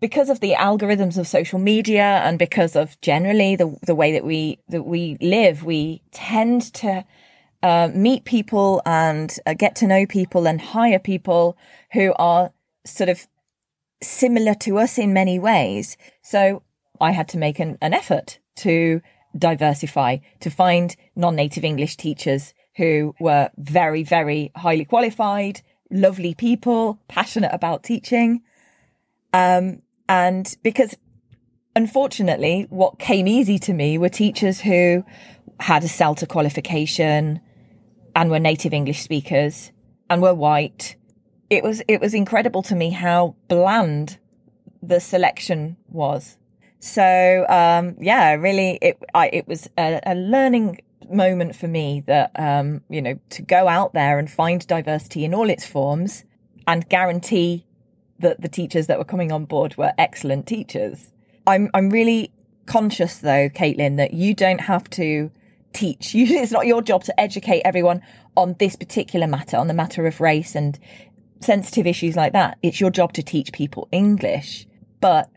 Because 0.00 0.30
of 0.30 0.40
the 0.40 0.54
algorithms 0.54 1.16
of 1.16 1.28
social 1.28 1.58
media 1.58 2.20
and 2.24 2.38
because 2.38 2.74
of 2.74 3.00
generally 3.00 3.54
the, 3.54 3.76
the 3.86 3.94
way 3.94 4.12
that 4.12 4.24
we, 4.24 4.58
that 4.68 4.82
we 4.82 5.16
live, 5.20 5.62
we 5.62 6.02
tend 6.10 6.72
to 6.74 7.04
uh, 7.62 7.88
meet 7.94 8.24
people 8.24 8.82
and 8.84 9.36
uh, 9.46 9.54
get 9.54 9.76
to 9.76 9.86
know 9.86 10.06
people 10.06 10.46
and 10.46 10.60
hire 10.60 10.98
people 10.98 11.56
who 11.92 12.12
are 12.16 12.52
sort 12.84 13.08
of 13.08 13.26
similar 14.02 14.54
to 14.54 14.78
us 14.78 14.98
in 14.98 15.12
many 15.12 15.38
ways. 15.38 15.96
So 16.22 16.62
I 17.00 17.12
had 17.12 17.28
to 17.28 17.38
make 17.38 17.58
an, 17.58 17.78
an 17.80 17.94
effort 17.94 18.38
to 18.56 19.00
diversify, 19.36 20.18
to 20.40 20.50
find 20.50 20.94
non 21.16 21.36
native 21.36 21.64
English 21.64 21.96
teachers 21.96 22.52
who 22.76 23.14
were 23.20 23.50
very, 23.56 24.02
very 24.02 24.50
highly 24.56 24.84
qualified, 24.84 25.62
lovely 25.90 26.34
people, 26.34 26.98
passionate 27.08 27.50
about 27.52 27.82
teaching. 27.82 28.42
Um, 29.32 29.82
and 30.08 30.54
because 30.62 30.96
unfortunately, 31.76 32.66
what 32.70 32.98
came 32.98 33.28
easy 33.28 33.58
to 33.60 33.72
me 33.72 33.98
were 33.98 34.08
teachers 34.08 34.60
who 34.60 35.04
had 35.60 35.84
a 35.84 35.88
CELTA 35.88 36.28
qualification 36.28 37.40
and 38.14 38.30
were 38.30 38.38
native 38.38 38.72
English 38.72 39.02
speakers 39.02 39.72
and 40.08 40.22
were 40.22 40.34
white. 40.34 40.96
It 41.50 41.62
was, 41.62 41.82
it 41.88 42.00
was 42.00 42.14
incredible 42.14 42.62
to 42.64 42.74
me 42.74 42.90
how 42.90 43.34
bland 43.48 44.18
the 44.82 45.00
selection 45.00 45.76
was. 45.88 46.36
So, 46.80 47.46
um, 47.48 47.96
yeah, 48.00 48.32
really, 48.34 48.78
it, 48.82 48.98
I, 49.14 49.28
it 49.32 49.46
was 49.46 49.68
a, 49.78 50.00
a 50.04 50.14
learning 50.14 50.80
moment 51.08 51.54
for 51.54 51.68
me 51.68 52.02
that, 52.06 52.32
um, 52.34 52.80
you 52.88 53.00
know, 53.00 53.18
to 53.30 53.42
go 53.42 53.68
out 53.68 53.92
there 53.92 54.18
and 54.18 54.30
find 54.30 54.66
diversity 54.66 55.24
in 55.24 55.34
all 55.34 55.48
its 55.48 55.66
forms 55.66 56.24
and 56.66 56.88
guarantee 56.88 57.66
that 58.18 58.40
the 58.40 58.48
teachers 58.48 58.86
that 58.86 58.98
were 58.98 59.04
coming 59.04 59.30
on 59.30 59.44
board 59.44 59.76
were 59.76 59.92
excellent 59.98 60.46
teachers. 60.46 61.12
I'm, 61.46 61.70
I'm 61.74 61.90
really 61.90 62.32
conscious 62.66 63.18
though, 63.18 63.48
Caitlin, 63.48 63.96
that 63.96 64.14
you 64.14 64.34
don't 64.34 64.62
have 64.62 64.88
to 64.90 65.30
teach. 65.72 66.14
It's 66.14 66.52
not 66.52 66.66
your 66.66 66.82
job 66.82 67.04
to 67.04 67.20
educate 67.20 67.62
everyone 67.64 68.02
on 68.36 68.56
this 68.58 68.76
particular 68.76 69.26
matter, 69.26 69.56
on 69.56 69.68
the 69.68 69.74
matter 69.74 70.06
of 70.06 70.20
race 70.20 70.54
and 70.54 70.78
sensitive 71.40 71.86
issues 71.86 72.16
like 72.16 72.32
that. 72.32 72.58
It's 72.62 72.80
your 72.80 72.90
job 72.90 73.12
to 73.14 73.22
teach 73.22 73.52
people 73.52 73.88
English. 73.92 74.66
But 75.00 75.28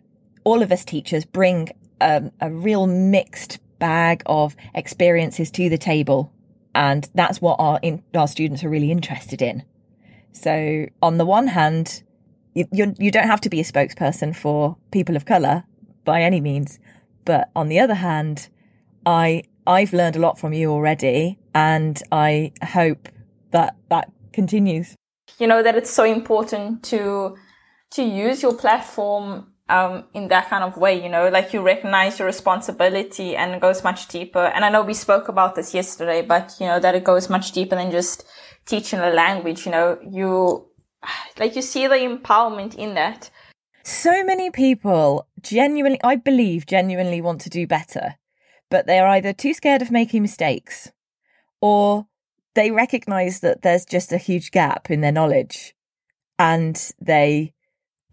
all 0.44 0.62
of 0.62 0.72
us 0.72 0.86
teachers 0.86 1.26
bring 1.26 1.70
um, 2.02 2.32
a 2.40 2.52
real 2.52 2.88
mixed 2.88 3.60
bag 3.80 4.24
of 4.26 4.56
experiences 4.74 5.52
to 5.52 5.70
the 5.70 5.78
table. 5.78 6.32
And 6.74 7.10
that's 7.16 7.42
what 7.42 7.58
our, 7.60 7.80
in, 7.82 8.04
our 8.14 8.28
students 8.28 8.64
are 8.64 8.70
really 8.70 8.92
interested 8.92 9.42
in. 9.42 9.64
So 10.32 10.88
on 11.02 11.18
the 11.18 11.26
one 11.26 11.48
hand, 11.48 12.04
you, 12.54 12.68
you 12.72 13.12
don't 13.12 13.28
have 13.28 13.42
to 13.42 13.50
be 13.50 13.60
a 13.60 13.64
spokesperson 13.64 14.36
for 14.36 14.78
people 14.92 15.16
of 15.16 15.26
color 15.26 15.64
by 16.04 16.22
any 16.22 16.40
means. 16.40 16.80
But 17.26 17.50
on 17.56 17.68
the 17.70 17.80
other 17.80 17.96
hand, 17.96 18.50
I, 19.06 19.44
I've 19.68 19.94
learned 19.94 20.16
a 20.16 20.20
lot 20.20 20.40
from 20.40 20.54
you 20.54 20.72
already 20.72 21.40
and 21.54 22.02
I 22.12 22.52
hope 22.64 23.10
that 23.52 23.76
that 23.90 24.12
continues. 24.34 24.96
You 25.40 25.48
know, 25.48 25.64
that 25.64 25.76
it's 25.76 25.90
so 25.90 26.04
important 26.04 26.84
to, 26.86 27.36
to 27.92 28.04
use 28.04 28.42
your 28.42 28.54
platform 28.54 29.48
um, 29.68 30.04
in 30.14 30.28
that 30.28 30.50
kind 30.50 30.64
of 30.64 30.78
way, 30.78 31.02
you 31.02 31.10
know, 31.10 31.30
like 31.30 31.54
you 31.54 31.62
recognize 31.62 32.20
your 32.20 32.28
responsibility 32.28 33.36
and 33.36 33.56
it 33.56 33.62
goes 33.62 33.84
much 33.84 34.08
deeper. 34.08 34.46
And 34.46 34.64
I 34.64 34.70
know 34.70 34.84
we 34.84 34.94
spoke 34.94 35.28
about 35.28 35.56
this 35.56 35.74
yesterday, 35.74 36.22
but 36.22 36.56
you 36.60 36.68
know, 36.68 36.80
that 36.80 36.96
it 36.96 37.04
goes 37.04 37.30
much 37.30 37.52
deeper 37.52 37.76
than 37.76 37.92
just 37.92 38.26
teaching 38.66 39.00
a 39.00 39.10
language, 39.10 39.66
you 39.66 39.72
know, 39.72 39.98
you, 40.08 40.68
like 41.40 41.56
you 41.56 41.62
see 41.62 41.88
the 41.88 41.96
empowerment 41.96 42.76
in 42.76 42.94
that. 42.94 43.30
So 43.84 44.24
many 44.24 44.50
people 44.50 45.28
genuinely, 45.42 46.00
I 46.04 46.16
believe, 46.16 46.66
genuinely 46.66 47.22
want 47.22 47.42
to 47.42 47.50
do 47.50 47.68
better, 47.68 48.16
but 48.70 48.88
they're 48.88 49.08
either 49.08 49.34
too 49.34 49.54
scared 49.54 49.82
of 49.82 49.92
making 49.92 50.22
mistakes 50.22 50.92
or 51.62 52.08
they 52.54 52.72
recognize 52.72 53.42
that 53.42 53.62
there's 53.62 53.86
just 53.86 54.12
a 54.12 54.18
huge 54.18 54.52
gap 54.52 54.90
in 54.90 55.02
their 55.02 55.12
knowledge 55.12 55.76
and 56.38 56.92
they 57.00 57.54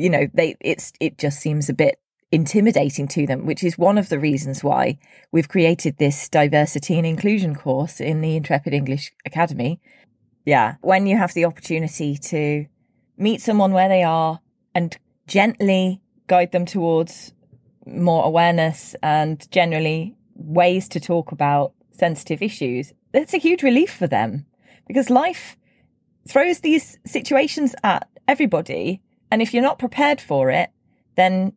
you 0.03 0.11
know, 0.11 0.27
they 0.35 0.57
it's 0.61 0.93
it 1.01 1.19
just 1.19 1.39
seems 1.39 1.69
a 1.69 1.75
bit 1.75 1.99
intimidating 2.31 3.07
to 3.09 3.27
them, 3.27 3.47
which 3.47 3.63
is 3.63 3.77
one 3.77 3.99
of 3.99 4.09
the 4.09 4.19
reasons 4.19 4.65
why 4.65 4.99
we've 5.31 5.49
created 5.49 5.99
this 5.99 6.29
diversity 6.29 6.97
and 6.97 7.07
inclusion 7.07 7.55
course 7.55 8.01
in 8.01 8.21
the 8.21 8.37
Intrepid 8.37 8.73
English 8.75 9.13
Academy. 9.25 9.81
Yeah, 10.45 10.77
when 10.81 11.07
you 11.07 11.17
have 11.19 11.35
the 11.35 11.45
opportunity 11.45 12.17
to 12.17 12.67
meet 13.17 13.41
someone 13.41 13.73
where 13.73 13.89
they 13.89 14.03
are 14.03 14.41
and 14.75 14.97
gently 15.27 16.01
guide 16.27 16.53
them 16.53 16.67
towards 16.67 17.33
more 17.87 18.25
awareness 18.25 18.97
and 19.03 19.49
generally 19.53 20.17
ways 20.45 20.89
to 20.89 21.01
talk 21.01 21.33
about 21.33 21.73
sensitive 21.91 22.43
issues, 22.43 22.93
it's 23.13 23.35
a 23.35 23.39
huge 23.39 23.63
relief 23.63 23.93
for 23.93 24.07
them 24.07 24.47
because 24.87 25.11
life 25.11 25.57
throws 26.29 26.61
these 26.61 26.99
situations 27.05 27.75
at 27.83 28.09
everybody 28.29 29.01
and 29.33 29.41
if 29.41 29.55
you're 29.55 29.63
not 29.63 29.79
prepared 29.79 30.21
for 30.21 30.51
it, 30.51 30.71
then 31.17 31.55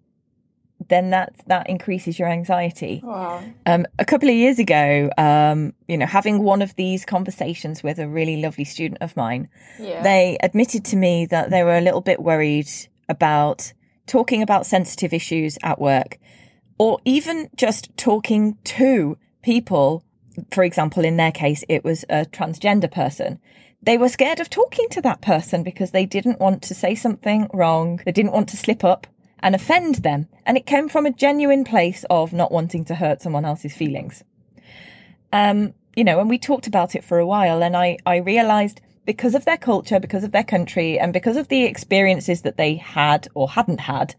then 0.88 1.10
that 1.10 1.34
that 1.48 1.70
increases 1.70 2.18
your 2.18 2.30
anxiety. 2.30 3.02
Wow. 3.04 3.44
Um, 3.66 3.86
a 4.00 4.06
couple 4.06 4.30
of 4.30 4.36
years 4.36 4.60
ago, 4.60 5.10
um, 5.18 5.74
you 5.88 5.98
know, 5.98 6.06
having 6.06 6.44
one 6.44 6.62
of 6.62 6.76
these 6.76 7.06
conversations 7.06 7.84
with 7.84 8.00
a 8.00 8.08
really 8.08 8.42
lovely 8.42 8.64
student 8.64 9.02
of 9.02 9.16
mine, 9.18 9.50
yeah. 9.80 10.02
they 10.04 10.38
admitted 10.42 10.86
to 10.86 10.96
me 10.96 11.26
that 11.28 11.50
they 11.50 11.64
were 11.64 11.78
a 11.78 11.82
little 11.82 12.02
bit 12.02 12.22
worried 12.22 12.70
about 13.10 13.74
talking 14.08 14.42
about 14.42 14.66
sensitive 14.66 15.14
issues 15.14 15.58
at 15.64 15.80
work, 15.80 16.18
or 16.78 17.00
even 17.06 17.50
just 17.56 17.96
talking 17.98 18.58
to 18.64 19.18
people. 19.42 20.04
For 20.52 20.64
example, 20.64 21.06
in 21.06 21.18
their 21.18 21.32
case, 21.32 21.64
it 21.70 21.84
was 21.84 22.04
a 22.10 22.26
transgender 22.26 22.92
person 22.92 23.40
they 23.86 23.98
were 24.00 24.10
scared 24.10 24.40
of 24.40 24.50
talking 24.50 24.90
to 24.90 25.02
that 25.02 25.22
person 25.22 25.62
because 25.62 25.92
they 25.92 26.08
didn't 26.08 26.40
want 26.40 26.64
to 26.64 26.74
say 26.74 26.96
something 26.96 27.48
wrong. 27.54 28.02
They 28.04 28.12
didn't 28.12 28.32
want 28.32 28.50
to 28.50 28.58
slip 28.58 28.84
up 28.84 29.06
and 29.40 29.54
offend 29.54 29.96
them. 29.96 30.28
And 30.46 30.58
it 30.58 30.66
came 30.66 30.90
from 30.90 31.06
a 31.06 31.12
genuine 31.12 31.64
place 31.64 32.04
of 32.10 32.34
not 32.34 32.52
wanting 32.52 32.84
to 32.86 32.96
hurt 32.96 33.22
someone 33.22 33.46
else's 33.46 33.76
feelings. 33.76 34.24
Um, 35.32 35.76
you 35.96 36.04
know, 36.04 36.20
and 36.20 36.30
we 36.30 36.40
talked 36.40 36.66
about 36.66 36.96
it 36.96 37.04
for 37.04 37.20
a 37.20 37.28
while 37.28 37.62
and 37.62 37.78
I, 37.78 37.98
I 38.08 38.18
realized 38.18 38.82
because 39.06 39.36
of 39.36 39.46
their 39.46 39.58
culture, 39.58 40.00
because 40.00 40.24
of 40.24 40.32
their 40.32 40.44
country 40.44 40.98
and 40.98 41.14
because 41.14 41.38
of 41.38 41.50
the 41.50 41.64
experiences 41.64 42.42
that 42.42 42.58
they 42.58 42.76
had 42.76 43.28
or 43.36 43.48
hadn't 43.48 43.82
had, 43.82 44.16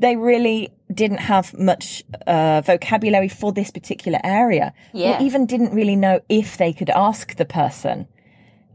they 0.00 0.16
really 0.16 0.70
didn't 0.92 1.18
have 1.18 1.56
much 1.56 2.02
uh, 2.26 2.62
vocabulary 2.62 3.28
for 3.28 3.52
this 3.52 3.70
particular 3.70 4.18
area. 4.24 4.72
Yeah. 4.92 5.18
Or 5.18 5.22
even 5.22 5.46
didn't 5.46 5.72
really 5.72 5.96
know 5.96 6.20
if 6.28 6.56
they 6.56 6.72
could 6.72 6.90
ask 6.90 7.36
the 7.36 7.44
person 7.44 8.08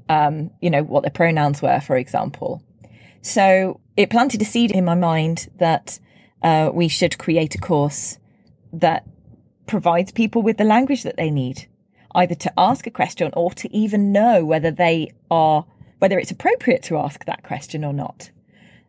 um, 0.09 0.51
you 0.61 0.69
know, 0.69 0.83
what 0.83 1.03
their 1.03 1.11
pronouns 1.11 1.61
were, 1.61 1.79
for 1.79 1.97
example. 1.97 2.61
So 3.21 3.79
it 3.97 4.09
planted 4.09 4.41
a 4.41 4.45
seed 4.45 4.71
in 4.71 4.85
my 4.85 4.95
mind 4.95 5.49
that 5.57 5.99
uh, 6.43 6.69
we 6.73 6.87
should 6.87 7.17
create 7.17 7.55
a 7.55 7.57
course 7.57 8.19
that 8.71 9.05
provides 9.65 10.11
people 10.11 10.41
with 10.41 10.57
the 10.57 10.63
language 10.63 11.03
that 11.03 11.17
they 11.17 11.31
need, 11.31 11.67
either 12.13 12.35
to 12.35 12.53
ask 12.57 12.85
a 12.85 12.91
question 12.91 13.31
or 13.35 13.51
to 13.53 13.73
even 13.75 14.11
know 14.11 14.45
whether 14.45 14.69
they 14.69 15.11
are, 15.31 15.65
whether 15.99 16.19
it's 16.19 16.31
appropriate 16.31 16.83
to 16.83 16.97
ask 16.97 17.25
that 17.25 17.43
question 17.43 17.83
or 17.83 17.93
not. 17.93 18.29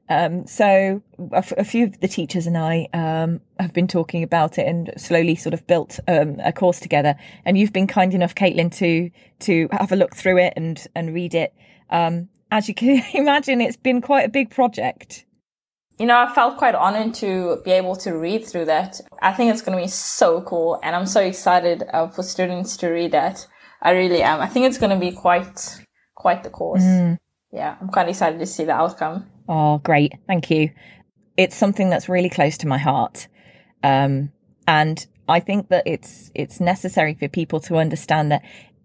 Um, 0.08 0.46
so 0.46 1.02
a, 1.32 1.38
f- 1.38 1.52
a 1.52 1.64
few 1.64 1.86
of 1.86 2.00
the 2.00 2.08
teachers 2.08 2.46
and 2.46 2.56
I 2.56 2.88
um, 2.92 3.40
have 3.58 3.72
been 3.72 3.88
talking 3.88 4.22
about 4.22 4.58
it 4.58 4.66
and 4.66 4.92
slowly 4.96 5.34
sort 5.34 5.54
of 5.54 5.66
built 5.66 5.98
um, 6.06 6.36
a 6.44 6.52
course 6.52 6.78
together. 6.78 7.16
And 7.44 7.58
you've 7.58 7.72
been 7.72 7.86
kind 7.86 8.14
enough, 8.14 8.34
Caitlin, 8.34 8.74
to 8.76 9.10
to 9.40 9.68
have 9.72 9.92
a 9.92 9.96
look 9.96 10.14
through 10.14 10.38
it 10.38 10.52
and 10.56 10.84
and 10.94 11.14
read 11.14 11.34
it. 11.34 11.52
Um, 11.90 12.28
as 12.50 12.68
you 12.68 12.74
can 12.74 13.02
imagine, 13.14 13.60
it's 13.60 13.76
been 13.76 14.00
quite 14.00 14.26
a 14.26 14.30
big 14.30 14.50
project. 14.50 15.24
You 15.98 16.06
know, 16.06 16.18
I 16.18 16.32
felt 16.32 16.58
quite 16.58 16.74
honored 16.74 17.14
to 17.14 17.62
be 17.64 17.70
able 17.70 17.96
to 17.96 18.12
read 18.12 18.44
through 18.44 18.66
that. 18.66 19.00
I 19.22 19.32
think 19.32 19.50
it's 19.50 19.62
going 19.62 19.78
to 19.78 19.82
be 19.82 19.88
so 19.88 20.42
cool, 20.42 20.78
and 20.82 20.94
I'm 20.94 21.06
so 21.06 21.22
excited 21.22 21.84
uh, 21.92 22.08
for 22.08 22.22
students 22.22 22.76
to 22.78 22.88
read 22.88 23.12
that. 23.12 23.46
I 23.80 23.92
really 23.92 24.22
am. 24.22 24.40
I 24.40 24.46
think 24.46 24.66
it's 24.66 24.78
going 24.78 24.90
to 24.90 24.98
be 24.98 25.12
quite 25.12 25.80
quite 26.14 26.44
the 26.44 26.50
course. 26.50 26.82
Mm. 26.82 27.18
Yeah, 27.52 27.76
I'm 27.80 27.88
quite 27.88 28.08
excited 28.08 28.38
to 28.38 28.46
see 28.46 28.64
the 28.64 28.72
outcome. 28.72 29.26
Oh, 29.48 29.78
great. 29.78 30.14
Thank 30.26 30.50
you. 30.50 30.70
It's 31.36 31.56
something 31.56 31.90
that's 31.90 32.08
really 32.08 32.30
close 32.30 32.58
to 32.58 32.66
my 32.66 32.78
heart. 32.78 33.28
Um, 33.82 34.32
and 34.66 35.06
I 35.28 35.40
think 35.40 35.68
that 35.68 35.84
it's 35.86 36.30
it's 36.34 36.60
necessary 36.60 37.14
for 37.14 37.28
people 37.28 37.60
to 37.60 37.76
understand 37.76 38.32
that 38.32 38.42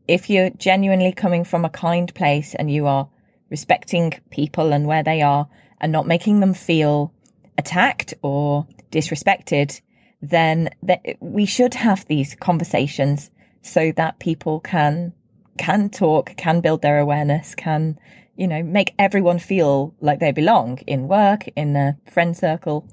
if 0.08 0.30
you're 0.30 0.50
genuinely 0.52 1.14
coming 1.14 1.44
from 1.44 1.66
a 1.66 1.70
kind 1.70 2.14
place 2.14 2.56
and 2.56 2.72
you 2.72 2.88
are 2.88 3.10
respecting 3.50 4.14
people 4.30 4.74
and 4.74 4.86
where 4.86 5.04
they 5.04 5.22
are 5.22 5.48
and 5.80 5.92
not 5.92 6.08
making 6.08 6.40
them 6.40 6.54
feel 6.54 7.14
attacked 7.58 8.14
or 8.22 8.68
disrespected, 8.92 9.82
then 10.22 10.70
th- 10.86 11.18
we 11.20 11.46
should 11.46 11.74
have 11.74 12.06
these 12.08 12.36
conversations 12.36 13.32
so 13.62 13.92
that 13.94 14.20
people 14.20 14.60
can 14.60 15.14
can 15.58 15.90
talk, 15.90 16.36
can 16.38 16.62
build 16.62 16.82
their 16.82 17.00
awareness, 17.00 17.54
can 17.56 18.00
you 18.36 18.48
know, 18.48 18.64
make 18.64 18.94
everyone 18.98 19.40
feel 19.40 19.94
like 20.00 20.20
they 20.20 20.32
belong 20.32 20.80
in 20.88 21.08
work, 21.08 21.48
in 21.56 21.76
a 21.76 21.98
friend 22.10 22.36
circle, 22.36 22.88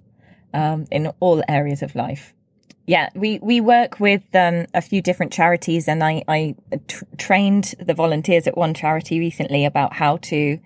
um, 0.52 0.87
in 0.90 1.09
all 1.21 1.42
areas 1.49 1.83
of 1.83 1.95
life. 1.95 2.35
Yeah, 2.87 3.11
we, 3.14 3.38
we 3.40 3.61
work 3.61 4.00
with 4.00 4.23
um, 4.35 4.66
a 4.73 4.80
few 4.80 5.02
different 5.02 5.33
charities, 5.33 5.88
and 5.88 6.02
I, 6.02 6.54
trained 7.18 7.75
the 7.78 7.92
volunteers 7.92 8.47
at 8.47 8.57
one 8.57 8.73
charity 8.73 9.18
recently 9.18 9.64
about 9.64 9.92
how 9.95 10.16
to 10.18 10.59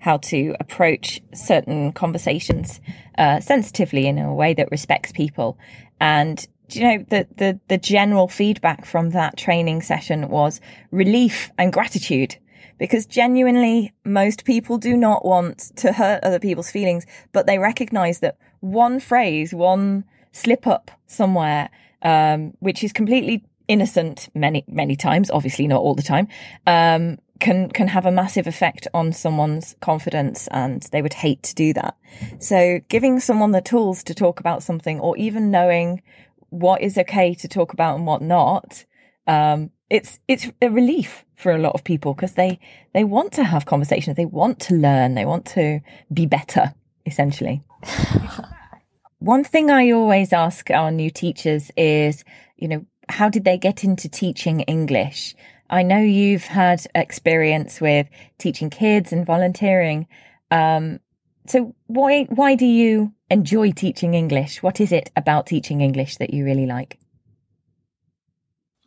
how 0.00 0.16
to 0.16 0.56
approach 0.58 1.20
certain 1.34 1.92
conversations 1.92 2.80
uh, 3.18 3.38
sensitively 3.40 4.06
in 4.06 4.18
a 4.18 4.34
way 4.34 4.54
that 4.54 4.70
respects 4.70 5.12
people. 5.12 5.58
And 6.00 6.46
you 6.70 6.82
know 6.82 7.04
the, 7.08 7.26
the 7.36 7.60
the 7.68 7.78
general 7.78 8.28
feedback 8.28 8.84
from 8.84 9.10
that 9.10 9.36
training 9.36 9.82
session 9.82 10.28
was 10.28 10.60
relief 10.90 11.50
and 11.58 11.72
gratitude 11.72 12.36
because 12.80 13.04
genuinely 13.04 13.92
most 14.04 14.44
people 14.44 14.78
do 14.78 14.96
not 14.96 15.24
want 15.24 15.58
to 15.76 15.92
hurt 15.92 16.24
other 16.24 16.40
people's 16.40 16.70
feelings, 16.70 17.06
but 17.30 17.46
they 17.46 17.58
recognize 17.58 18.20
that 18.20 18.38
one 18.60 18.98
phrase, 18.98 19.52
one 19.52 20.02
slip 20.32 20.66
up 20.66 20.90
somewhere, 21.06 21.68
um, 22.02 22.54
which 22.60 22.82
is 22.82 22.92
completely 22.92 23.44
innocent 23.68 24.30
many, 24.34 24.64
many 24.66 24.96
times, 24.96 25.30
obviously 25.30 25.68
not 25.68 25.82
all 25.82 25.94
the 25.94 26.02
time, 26.02 26.26
um, 26.66 27.18
can, 27.38 27.68
can 27.68 27.86
have 27.86 28.06
a 28.06 28.10
massive 28.10 28.46
effect 28.46 28.88
on 28.94 29.12
someone's 29.12 29.76
confidence 29.80 30.48
and 30.50 30.82
they 30.90 31.02
would 31.02 31.12
hate 31.12 31.42
to 31.42 31.54
do 31.54 31.74
that. 31.74 31.96
So 32.38 32.80
giving 32.88 33.20
someone 33.20 33.52
the 33.52 33.60
tools 33.60 34.02
to 34.04 34.14
talk 34.14 34.40
about 34.40 34.62
something 34.62 35.00
or 35.00 35.16
even 35.18 35.50
knowing 35.50 36.02
what 36.48 36.80
is 36.80 36.96
okay 36.96 37.34
to 37.34 37.46
talk 37.46 37.74
about 37.74 37.96
and 37.96 38.06
what 38.06 38.22
not, 38.22 38.86
um, 39.26 39.70
it's 39.90 40.20
it's 40.28 40.48
a 40.62 40.70
relief 40.70 41.24
for 41.34 41.52
a 41.52 41.58
lot 41.58 41.74
of 41.74 41.84
people 41.84 42.14
because 42.14 42.34
they 42.34 42.60
they 42.94 43.04
want 43.04 43.32
to 43.32 43.44
have 43.44 43.66
conversations, 43.66 44.16
they 44.16 44.24
want 44.24 44.60
to 44.60 44.74
learn, 44.74 45.14
they 45.14 45.24
want 45.24 45.44
to 45.46 45.80
be 46.12 46.26
better, 46.26 46.72
essentially. 47.04 47.62
One 49.18 49.44
thing 49.44 49.70
I 49.70 49.90
always 49.90 50.32
ask 50.32 50.70
our 50.70 50.90
new 50.90 51.10
teachers 51.10 51.70
is, 51.76 52.24
you 52.56 52.68
know, 52.68 52.86
how 53.08 53.28
did 53.28 53.44
they 53.44 53.58
get 53.58 53.84
into 53.84 54.08
teaching 54.08 54.60
English? 54.60 55.34
I 55.68 55.82
know 55.82 56.00
you've 56.00 56.46
had 56.46 56.86
experience 56.94 57.80
with 57.80 58.08
teaching 58.38 58.70
kids 58.70 59.12
and 59.12 59.26
volunteering. 59.26 60.06
Um, 60.50 61.00
so 61.46 61.74
why 61.88 62.24
why 62.24 62.54
do 62.54 62.66
you 62.66 63.12
enjoy 63.28 63.72
teaching 63.72 64.14
English? 64.14 64.62
What 64.62 64.80
is 64.80 64.92
it 64.92 65.10
about 65.16 65.46
teaching 65.46 65.80
English 65.80 66.16
that 66.18 66.32
you 66.32 66.44
really 66.44 66.66
like? 66.66 66.98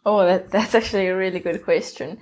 Oh, 0.05 0.25
that, 0.25 0.49
that's 0.51 0.75
actually 0.75 1.07
a 1.07 1.17
really 1.17 1.39
good 1.39 1.63
question. 1.63 2.19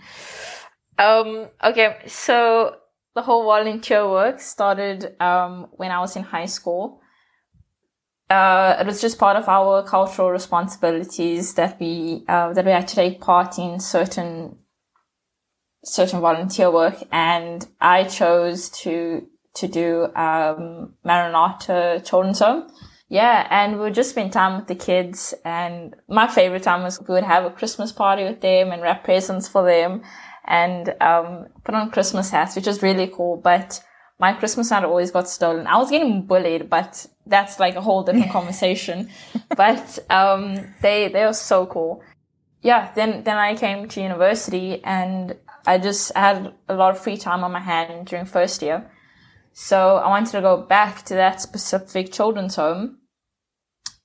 Um, 0.97 1.47
okay, 1.63 1.97
so 2.05 2.75
the 3.15 3.21
whole 3.21 3.43
volunteer 3.43 4.07
work 4.09 4.39
started 4.39 5.19
um, 5.19 5.67
when 5.71 5.91
I 5.91 5.99
was 5.99 6.15
in 6.15 6.23
high 6.23 6.45
school. 6.45 7.01
Uh, 8.29 8.77
it 8.79 8.85
was 8.85 9.01
just 9.01 9.19
part 9.19 9.35
of 9.35 9.49
our 9.49 9.83
cultural 9.83 10.31
responsibilities 10.31 11.55
that 11.55 11.77
we 11.79 12.23
uh, 12.29 12.53
that 12.53 12.63
we 12.63 12.71
had 12.71 12.87
to 12.87 12.95
take 12.95 13.19
part 13.19 13.59
in 13.59 13.79
certain 13.79 14.57
certain 15.83 16.21
volunteer 16.21 16.71
work, 16.71 16.95
and 17.11 17.67
I 17.81 18.05
chose 18.05 18.69
to 18.83 19.27
to 19.55 19.67
do 19.67 20.05
um, 20.15 20.93
Maranatha 21.03 22.01
Children's 22.05 22.39
Home 22.39 22.71
yeah, 23.11 23.45
and 23.49 23.73
we 23.73 23.81
would 23.81 23.93
just 23.93 24.11
spend 24.11 24.31
time 24.31 24.55
with 24.57 24.67
the 24.67 24.75
kids. 24.75 25.33
And 25.43 25.93
my 26.07 26.27
favorite 26.27 26.63
time 26.63 26.83
was 26.83 26.97
we 27.01 27.13
would 27.13 27.25
have 27.25 27.43
a 27.43 27.49
Christmas 27.49 27.91
party 27.91 28.23
with 28.23 28.39
them 28.39 28.71
and 28.71 28.81
wrap 28.81 29.03
presents 29.03 29.49
for 29.49 29.65
them 29.65 30.03
and 30.45 30.95
um, 31.01 31.47
put 31.65 31.75
on 31.75 31.91
Christmas 31.91 32.29
hats, 32.29 32.55
which 32.55 32.67
was 32.67 32.81
really 32.81 33.11
cool. 33.13 33.35
But 33.35 33.83
my 34.17 34.31
Christmas 34.31 34.69
hat 34.69 34.85
always 34.85 35.11
got 35.11 35.27
stolen. 35.27 35.67
I 35.67 35.77
was 35.77 35.91
getting 35.91 36.21
bullied, 36.21 36.69
but 36.69 37.05
that's 37.25 37.59
like 37.59 37.75
a 37.75 37.81
whole 37.81 38.03
different 38.03 38.31
conversation. 38.39 39.09
but 39.57 39.99
um, 40.09 40.73
they 40.81 41.09
they 41.09 41.25
were 41.25 41.33
so 41.33 41.65
cool. 41.65 42.01
Yeah, 42.61 42.93
then 42.93 43.25
then 43.25 43.37
I 43.37 43.57
came 43.57 43.89
to 43.89 44.01
university 44.01 44.81
and 44.85 45.35
I 45.67 45.79
just 45.79 46.15
had 46.15 46.53
a 46.69 46.75
lot 46.75 46.91
of 46.91 47.03
free 47.03 47.17
time 47.17 47.43
on 47.43 47.51
my 47.51 47.59
hand 47.59 48.07
during 48.07 48.25
first 48.25 48.61
year. 48.61 48.89
So 49.51 49.97
I 49.97 50.07
wanted 50.07 50.31
to 50.31 50.39
go 50.39 50.61
back 50.61 51.03
to 51.07 51.15
that 51.15 51.41
specific 51.41 52.13
children's 52.13 52.55
home 52.55 52.99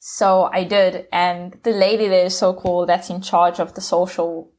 so 0.08 0.48
I 0.52 0.62
did, 0.62 1.08
and 1.10 1.58
the 1.64 1.72
lady 1.72 2.06
there 2.06 2.26
is 2.26 2.38
so 2.38 2.54
cool. 2.54 2.86
That's 2.86 3.10
in 3.10 3.22
charge 3.22 3.58
of 3.58 3.74
the 3.74 3.80
social 3.80 4.52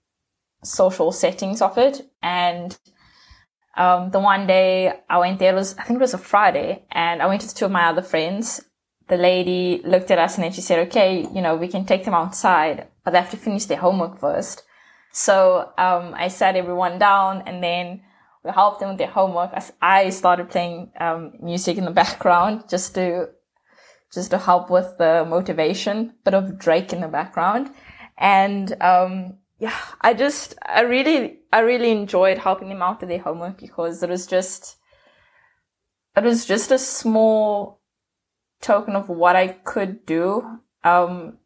social 0.61 1.13
settings 1.13 1.61
of 1.61 1.77
it. 1.77 2.01
And 2.21 2.77
um, 3.77 4.11
the 4.11 4.19
one 4.19 4.45
day 4.45 4.91
I 5.09 5.19
went 5.19 5.39
there 5.39 5.55
was 5.55 5.73
I 5.77 5.83
think 5.83 5.99
it 5.99 6.01
was 6.01 6.13
a 6.13 6.17
Friday, 6.17 6.83
and 6.91 7.21
I 7.21 7.27
went 7.27 7.43
with 7.43 7.55
two 7.55 7.63
of 7.63 7.71
my 7.71 7.85
other 7.85 8.01
friends. 8.01 8.59
The 9.07 9.15
lady 9.15 9.81
looked 9.85 10.11
at 10.11 10.19
us 10.19 10.35
and 10.35 10.43
then 10.43 10.51
she 10.51 10.59
said, 10.59 10.85
"Okay, 10.87 11.25
you 11.33 11.41
know, 11.41 11.55
we 11.55 11.69
can 11.69 11.85
take 11.85 12.03
them 12.03 12.13
outside, 12.13 12.89
but 13.05 13.11
they 13.11 13.21
have 13.21 13.31
to 13.31 13.37
finish 13.37 13.67
their 13.67 13.77
homework 13.77 14.19
first. 14.19 14.63
So 15.13 15.71
um, 15.77 16.13
I 16.13 16.27
sat 16.27 16.57
everyone 16.57 16.99
down, 16.99 17.43
and 17.45 17.63
then 17.63 18.01
we 18.43 18.51
helped 18.51 18.81
them 18.81 18.89
with 18.89 18.97
their 18.97 19.07
homework. 19.07 19.51
I 19.81 20.09
started 20.09 20.49
playing 20.49 20.91
um, 20.99 21.35
music 21.39 21.77
in 21.77 21.85
the 21.85 21.91
background 22.03 22.65
just 22.67 22.95
to 22.95 23.29
just 24.13 24.31
to 24.31 24.37
help 24.37 24.69
with 24.69 24.97
the 24.97 25.25
motivation, 25.27 26.13
bit 26.23 26.33
of 26.33 26.57
Drake 26.57 26.93
in 26.93 27.01
the 27.01 27.07
background. 27.07 27.69
And, 28.17 28.75
um, 28.81 29.37
yeah, 29.59 29.75
I 30.01 30.13
just, 30.13 30.55
I 30.65 30.81
really, 30.81 31.39
I 31.51 31.59
really 31.59 31.91
enjoyed 31.91 32.37
helping 32.37 32.69
them 32.69 32.81
out 32.81 33.01
with 33.01 33.09
their 33.09 33.19
homework 33.19 33.59
because 33.59 34.01
it 34.03 34.09
was 34.09 34.27
just, 34.27 34.77
it 36.15 36.23
was 36.23 36.45
just 36.45 36.71
a 36.71 36.79
small 36.79 37.81
token 38.61 38.95
of 38.95 39.09
what 39.09 39.35
I 39.35 39.49
could 39.49 40.05
do, 40.05 40.59
um, 40.83 41.37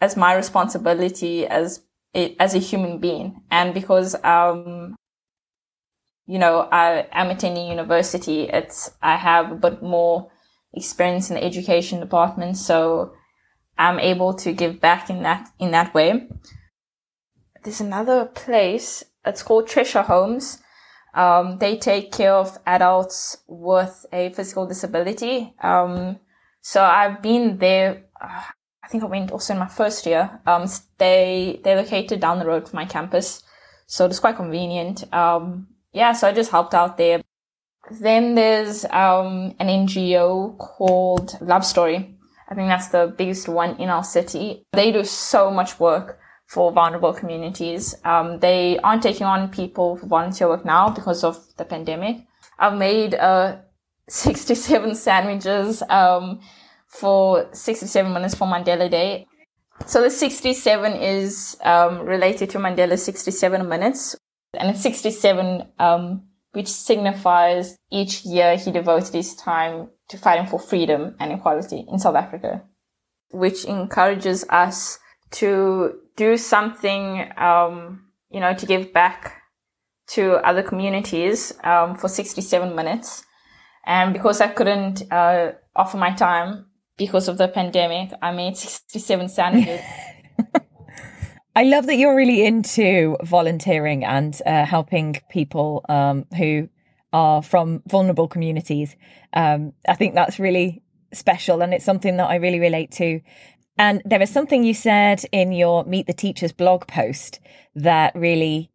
as 0.00 0.16
my 0.16 0.34
responsibility 0.34 1.46
as, 1.46 1.82
a, 2.14 2.36
as 2.38 2.54
a 2.54 2.58
human 2.58 2.98
being. 2.98 3.42
And 3.50 3.74
because, 3.74 4.14
um, 4.24 4.94
you 6.26 6.38
know, 6.38 6.68
I 6.70 7.06
am 7.12 7.30
attending 7.30 7.68
university, 7.68 8.44
it's, 8.44 8.92
I 9.02 9.16
have 9.16 9.52
a 9.52 9.56
bit 9.56 9.82
more 9.82 10.30
experience 10.74 11.30
in 11.30 11.36
the 11.36 11.44
education 11.44 12.00
department, 12.00 12.56
so 12.56 13.12
I'm 13.78 13.98
able 13.98 14.34
to 14.34 14.52
give 14.52 14.80
back 14.80 15.10
in 15.10 15.22
that 15.22 15.50
in 15.58 15.70
that 15.72 15.94
way. 15.94 16.28
There's 17.62 17.80
another 17.80 18.26
place. 18.26 19.04
It's 19.24 19.42
called 19.42 19.68
Treasure 19.68 20.02
Homes. 20.02 20.58
Um, 21.14 21.58
they 21.58 21.76
take 21.76 22.10
care 22.10 22.34
of 22.34 22.58
adults 22.66 23.36
with 23.46 24.06
a 24.12 24.30
physical 24.30 24.66
disability. 24.66 25.54
Um, 25.62 26.18
so 26.60 26.82
I've 26.82 27.22
been 27.22 27.58
there. 27.58 28.04
Uh, 28.20 28.42
I 28.84 28.88
think 28.88 29.04
I 29.04 29.06
went 29.06 29.30
also 29.30 29.52
in 29.52 29.60
my 29.60 29.68
first 29.68 30.06
year. 30.06 30.40
Um, 30.46 30.66
they 30.98 31.60
they're 31.62 31.76
located 31.76 32.20
down 32.20 32.38
the 32.38 32.46
road 32.46 32.68
from 32.68 32.76
my 32.76 32.86
campus, 32.86 33.42
so 33.86 34.06
it's 34.06 34.18
quite 34.18 34.36
convenient. 34.36 35.12
Um, 35.12 35.68
yeah, 35.92 36.12
so 36.12 36.28
I 36.28 36.32
just 36.32 36.50
helped 36.50 36.74
out 36.74 36.96
there. 36.96 37.21
Then 37.90 38.34
there's 38.34 38.84
um, 38.86 39.54
an 39.58 39.68
NGO 39.68 40.56
called 40.58 41.36
Love 41.40 41.64
Story. 41.64 42.16
I 42.48 42.54
think 42.54 42.68
that's 42.68 42.88
the 42.88 43.12
biggest 43.16 43.48
one 43.48 43.76
in 43.76 43.88
our 43.88 44.04
city. 44.04 44.64
They 44.72 44.92
do 44.92 45.04
so 45.04 45.50
much 45.50 45.80
work 45.80 46.18
for 46.46 46.70
vulnerable 46.70 47.12
communities. 47.12 47.94
Um, 48.04 48.38
they 48.40 48.78
aren't 48.80 49.02
taking 49.02 49.26
on 49.26 49.48
people 49.48 49.96
for 49.96 50.06
volunteer 50.06 50.48
work 50.48 50.64
now 50.64 50.90
because 50.90 51.24
of 51.24 51.38
the 51.56 51.64
pandemic. 51.64 52.26
I've 52.58 52.76
made 52.76 53.14
uh, 53.14 53.56
67 54.08 54.94
sandwiches 54.94 55.82
um, 55.88 56.40
for 56.86 57.48
67 57.52 58.12
minutes 58.12 58.34
for 58.34 58.46
Mandela 58.46 58.90
Day. 58.90 59.26
So 59.86 60.02
the 60.02 60.10
67 60.10 60.92
is 60.92 61.56
um, 61.64 62.00
related 62.00 62.50
to 62.50 62.58
Mandela's 62.58 63.02
67 63.04 63.68
minutes, 63.68 64.14
and 64.52 64.70
it's 64.70 64.82
67, 64.82 65.66
um, 65.78 66.22
which 66.52 66.68
signifies 66.68 67.76
each 67.90 68.24
year 68.24 68.56
he 68.56 68.70
devoted 68.70 69.14
his 69.14 69.34
time 69.34 69.88
to 70.08 70.18
fighting 70.18 70.46
for 70.46 70.60
freedom 70.60 71.14
and 71.18 71.32
equality 71.32 71.86
in 71.88 71.98
South 71.98 72.14
Africa, 72.14 72.62
which 73.30 73.64
encourages 73.64 74.44
us 74.50 74.98
to 75.32 75.98
do 76.16 76.36
something, 76.36 77.30
um, 77.38 78.04
you 78.30 78.40
know, 78.40 78.54
to 78.54 78.66
give 78.66 78.92
back 78.92 79.42
to 80.08 80.34
other 80.46 80.62
communities 80.62 81.54
um, 81.64 81.96
for 81.96 82.08
67 82.08 82.74
minutes. 82.74 83.24
And 83.86 84.12
because 84.12 84.40
I 84.40 84.48
couldn't 84.48 85.10
uh, 85.10 85.52
offer 85.74 85.96
my 85.96 86.12
time 86.12 86.66
because 86.98 87.28
of 87.28 87.38
the 87.38 87.48
pandemic, 87.48 88.12
I 88.20 88.32
made 88.32 88.56
67 88.56 89.28
sandwiches. 89.30 89.80
I 91.54 91.64
love 91.64 91.86
that 91.86 91.96
you're 91.96 92.16
really 92.16 92.46
into 92.46 93.16
volunteering 93.22 94.04
and 94.04 94.40
uh, 94.46 94.64
helping 94.64 95.16
people 95.30 95.84
um, 95.88 96.24
who 96.36 96.68
are 97.12 97.42
from 97.42 97.82
vulnerable 97.86 98.26
communities. 98.26 98.96
Um, 99.34 99.74
I 99.86 99.94
think 99.94 100.14
that's 100.14 100.38
really 100.38 100.82
special 101.12 101.62
and 101.62 101.74
it's 101.74 101.84
something 101.84 102.16
that 102.16 102.30
I 102.30 102.36
really 102.36 102.58
relate 102.58 102.90
to. 102.92 103.20
And 103.76 104.02
there 104.04 104.22
is 104.22 104.30
something 104.30 104.64
you 104.64 104.74
said 104.74 105.24
in 105.30 105.52
your 105.52 105.84
Meet 105.84 106.06
the 106.06 106.12
Teachers 106.14 106.52
blog 106.52 106.86
post 106.86 107.40
that 107.74 108.14
really, 108.14 108.70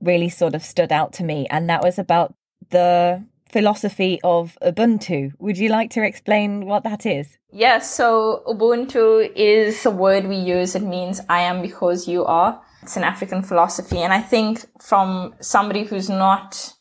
really 0.00 0.28
sort 0.30 0.54
of 0.54 0.62
stood 0.62 0.92
out 0.92 1.12
to 1.14 1.24
me. 1.24 1.46
And 1.50 1.68
that 1.68 1.82
was 1.82 1.98
about 1.98 2.34
the 2.70 3.24
philosophy 3.50 4.20
of 4.24 4.56
Ubuntu. 4.62 5.32
Would 5.38 5.58
you 5.58 5.68
like 5.68 5.90
to 5.92 6.02
explain 6.02 6.66
what 6.66 6.84
that 6.84 7.06
is? 7.06 7.38
Yes. 7.50 7.94
So 7.94 8.42
Ubuntu 8.46 9.30
is 9.34 9.84
a 9.86 9.90
word 9.90 10.26
we 10.26 10.36
use. 10.36 10.74
It 10.74 10.82
means 10.82 11.20
I 11.28 11.40
am 11.40 11.62
because 11.62 12.06
you 12.08 12.24
are. 12.24 12.60
It's 12.82 12.96
an 12.96 13.04
African 13.04 13.42
philosophy. 13.42 13.98
And 13.98 14.12
I 14.12 14.20
think 14.20 14.64
from 14.80 15.34
somebody 15.40 15.84
who's 15.84 16.08
not 16.08 16.74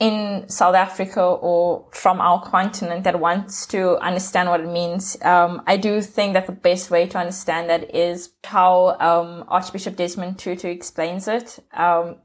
in 0.00 0.48
South 0.48 0.74
Africa 0.74 1.22
or 1.22 1.86
from 1.92 2.22
our 2.22 2.42
continent 2.42 3.04
that 3.04 3.20
wants 3.20 3.66
to 3.66 3.98
understand 3.98 4.48
what 4.48 4.60
it 4.60 4.68
means, 4.68 5.16
um, 5.22 5.62
I 5.66 5.76
do 5.76 6.00
think 6.00 6.32
that 6.32 6.46
the 6.46 6.52
best 6.52 6.90
way 6.90 7.06
to 7.08 7.18
understand 7.18 7.68
that 7.68 7.94
is 7.94 8.30
how 8.42 8.96
um, 8.98 9.44
Archbishop 9.48 9.96
Desmond 9.96 10.38
Tutu 10.38 10.68
explains 10.68 11.28
it. 11.28 11.58
Um, 11.74 12.16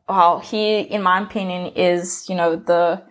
he, 0.41 0.79
in 0.79 1.03
my 1.03 1.21
opinion, 1.21 1.73
is 1.75 2.27
you 2.29 2.35
know 2.35 2.55
the 2.55 3.03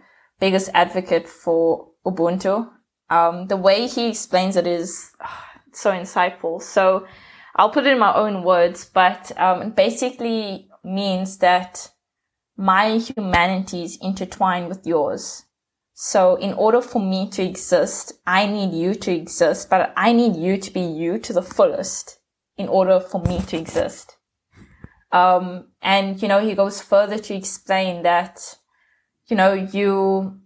biggest 0.45 0.69
advocate 0.75 1.27
for 1.27 1.89
Ubuntu. 2.05 2.69
Um, 3.09 3.47
the 3.47 3.57
way 3.57 3.87
he 3.87 4.09
explains 4.09 4.57
it 4.57 4.67
is 4.67 5.11
so 5.73 5.91
insightful. 5.91 6.61
So 6.61 7.07
I'll 7.57 7.71
put 7.71 7.87
it 7.87 7.93
in 7.93 7.99
my 7.99 8.15
own 8.15 8.45
words, 8.45 8.85
but 8.85 9.33
um, 9.41 9.63
it 9.63 9.75
basically 9.75 10.69
means 10.85 11.39
that 11.39 11.91
my 12.59 12.99
humanity 12.99 13.85
is 13.85 13.99
intertwined 14.03 14.69
with 14.69 14.87
yours. 14.87 15.47
So 15.95 16.37
in 16.37 16.53
order 16.53 16.83
for 16.83 17.01
me 17.01 17.31
to 17.31 17.43
exist, 17.43 18.13
I 18.27 18.47
need 18.47 18.75
you 18.75 18.95
to 18.97 19.13
exist, 19.13 19.71
but 19.71 19.95
I 19.97 20.13
need 20.13 20.37
you 20.37 20.59
to 20.59 20.71
be 20.71 20.83
you 20.83 21.19
to 21.21 21.33
the 21.33 21.49
fullest 21.57 22.19
in 22.59 22.69
order 22.69 23.01
for 23.01 23.21
me 23.23 23.41
to 23.49 23.57
exist. 23.57 24.19
Um, 25.11 25.69
and, 25.81 26.21
you 26.21 26.29
know, 26.29 26.45
he 26.47 26.55
goes 26.55 26.83
further 26.83 27.19
to 27.19 27.35
explain 27.35 28.03
that, 28.03 28.59
you 29.27 29.37
know, 29.37 29.53
you, 29.53 30.41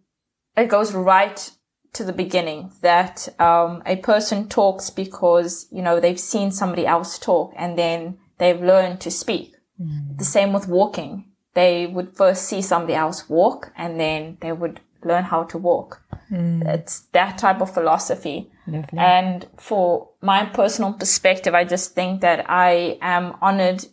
it 0.57 0.69
goes 0.69 0.93
right 0.93 1.51
to 1.95 2.05
the 2.05 2.13
beginning 2.13 2.73
that, 2.83 3.29
um, 3.41 3.83
a 3.87 3.97
person 3.97 4.49
talks 4.49 4.91
because, 4.91 5.67
you 5.71 5.83
know, 5.83 6.01
they've 6.01 6.21
seen 6.21 6.51
somebody 6.51 6.87
else 6.87 7.19
talk 7.19 7.53
and 7.57 7.79
then 7.79 8.19
they've 8.39 8.61
learned 8.61 9.01
to 9.01 9.11
speak. 9.11 9.55
Mm. 9.81 10.19
The 10.19 10.25
same 10.25 10.53
with 10.53 10.69
walking 10.69 11.29
they 11.59 11.89
would 11.89 12.17
first 12.17 12.45
see 12.45 12.63
somebody 12.63 12.95
else 12.95 13.29
walk 13.29 13.73
and 13.77 13.99
then 13.99 14.39
they 14.41 14.53
would 14.53 14.81
learn 15.03 15.25
how 15.25 15.43
to 15.43 15.59
walk. 15.59 16.01
Mm. 16.31 16.65
It's 16.75 17.01
that 17.13 17.37
type 17.39 17.61
of 17.61 17.75
philosophy. 17.75 18.51
Lovely. 18.69 18.99
And 18.99 19.45
for 19.57 20.11
my 20.21 20.45
personal 20.45 20.93
perspective, 20.93 21.55
I 21.55 21.65
just 21.65 21.97
think 21.97 22.21
that 22.21 22.49
I 22.49 22.99
am 23.01 23.35
honored 23.41 23.87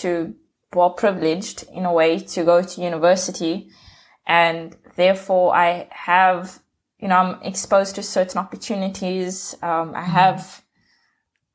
to, 0.00 0.34
well, 0.72 0.90
privileged 0.90 1.64
in 1.74 1.84
a 1.84 1.92
way 1.92 2.20
to 2.20 2.44
go 2.44 2.62
to 2.62 2.80
university. 2.80 3.68
And 4.26 4.76
therefore 4.96 5.54
I 5.54 5.88
have, 5.90 6.60
you 6.98 7.08
know, 7.08 7.16
I'm 7.16 7.42
exposed 7.42 7.94
to 7.96 8.02
certain 8.02 8.38
opportunities. 8.38 9.54
Um, 9.62 9.94
I 9.94 10.02
mm. 10.02 10.04
have, 10.04 10.62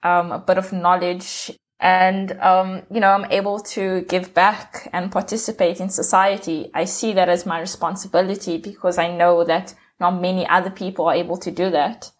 um, 0.04 0.32
a 0.32 0.40
bit 0.40 0.58
of 0.58 0.72
knowledge 0.72 1.52
and 1.80 2.32
um, 2.40 2.84
you 2.90 3.00
know 3.00 3.10
i'm 3.10 3.30
able 3.32 3.60
to 3.60 4.02
give 4.08 4.34
back 4.34 4.90
and 4.94 5.12
participate 5.12 5.80
in 5.80 5.90
society 5.90 6.70
i 6.74 6.86
see 6.86 7.14
that 7.14 7.28
as 7.28 7.46
my 7.46 7.60
responsibility 7.60 8.58
because 8.58 8.98
i 8.98 9.14
know 9.14 9.44
that 9.44 9.74
not 10.00 10.22
many 10.22 10.48
other 10.48 10.70
people 10.70 11.06
are 11.06 11.16
able 11.16 11.38
to 11.38 11.52
do 11.52 11.70
that 11.70 12.12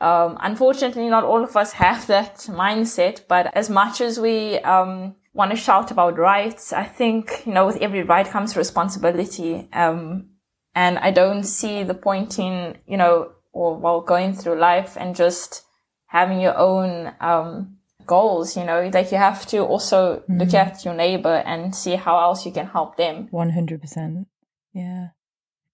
um, 0.00 0.36
unfortunately 0.40 1.08
not 1.08 1.24
all 1.24 1.44
of 1.44 1.56
us 1.56 1.72
have 1.84 2.06
that 2.08 2.36
mindset 2.48 3.20
but 3.28 3.54
as 3.54 3.70
much 3.70 4.00
as 4.00 4.18
we 4.18 4.58
um, 4.60 5.14
want 5.36 5.50
to 5.50 5.56
shout 5.56 5.90
about 5.90 6.18
rights 6.18 6.72
i 6.72 6.84
think 6.84 7.42
you 7.46 7.52
know 7.52 7.66
with 7.66 7.76
every 7.76 8.02
right 8.02 8.26
comes 8.26 8.56
responsibility 8.56 9.68
um, 9.72 10.28
and 10.74 10.98
i 10.98 11.10
don't 11.10 11.44
see 11.44 11.82
the 11.82 11.94
point 11.94 12.38
in 12.38 12.76
you 12.86 12.96
know 12.96 13.30
or 13.52 13.76
while 13.76 14.00
going 14.00 14.34
through 14.34 14.58
life 14.58 14.96
and 14.98 15.16
just 15.16 15.62
having 16.06 16.40
your 16.40 16.56
own 16.56 17.12
um, 17.20 17.76
goals, 18.06 18.56
you 18.56 18.64
know, 18.64 18.90
like 18.92 19.10
you 19.10 19.18
have 19.18 19.46
to 19.46 19.58
also 19.58 20.16
mm-hmm. 20.16 20.38
look 20.38 20.54
at 20.54 20.84
your 20.84 20.94
neighbor 20.94 21.42
and 21.44 21.74
see 21.74 21.96
how 21.96 22.18
else 22.18 22.46
you 22.46 22.52
can 22.52 22.66
help 22.66 22.96
them. 22.96 23.28
100%. 23.32 24.26
Yeah. 24.72 25.08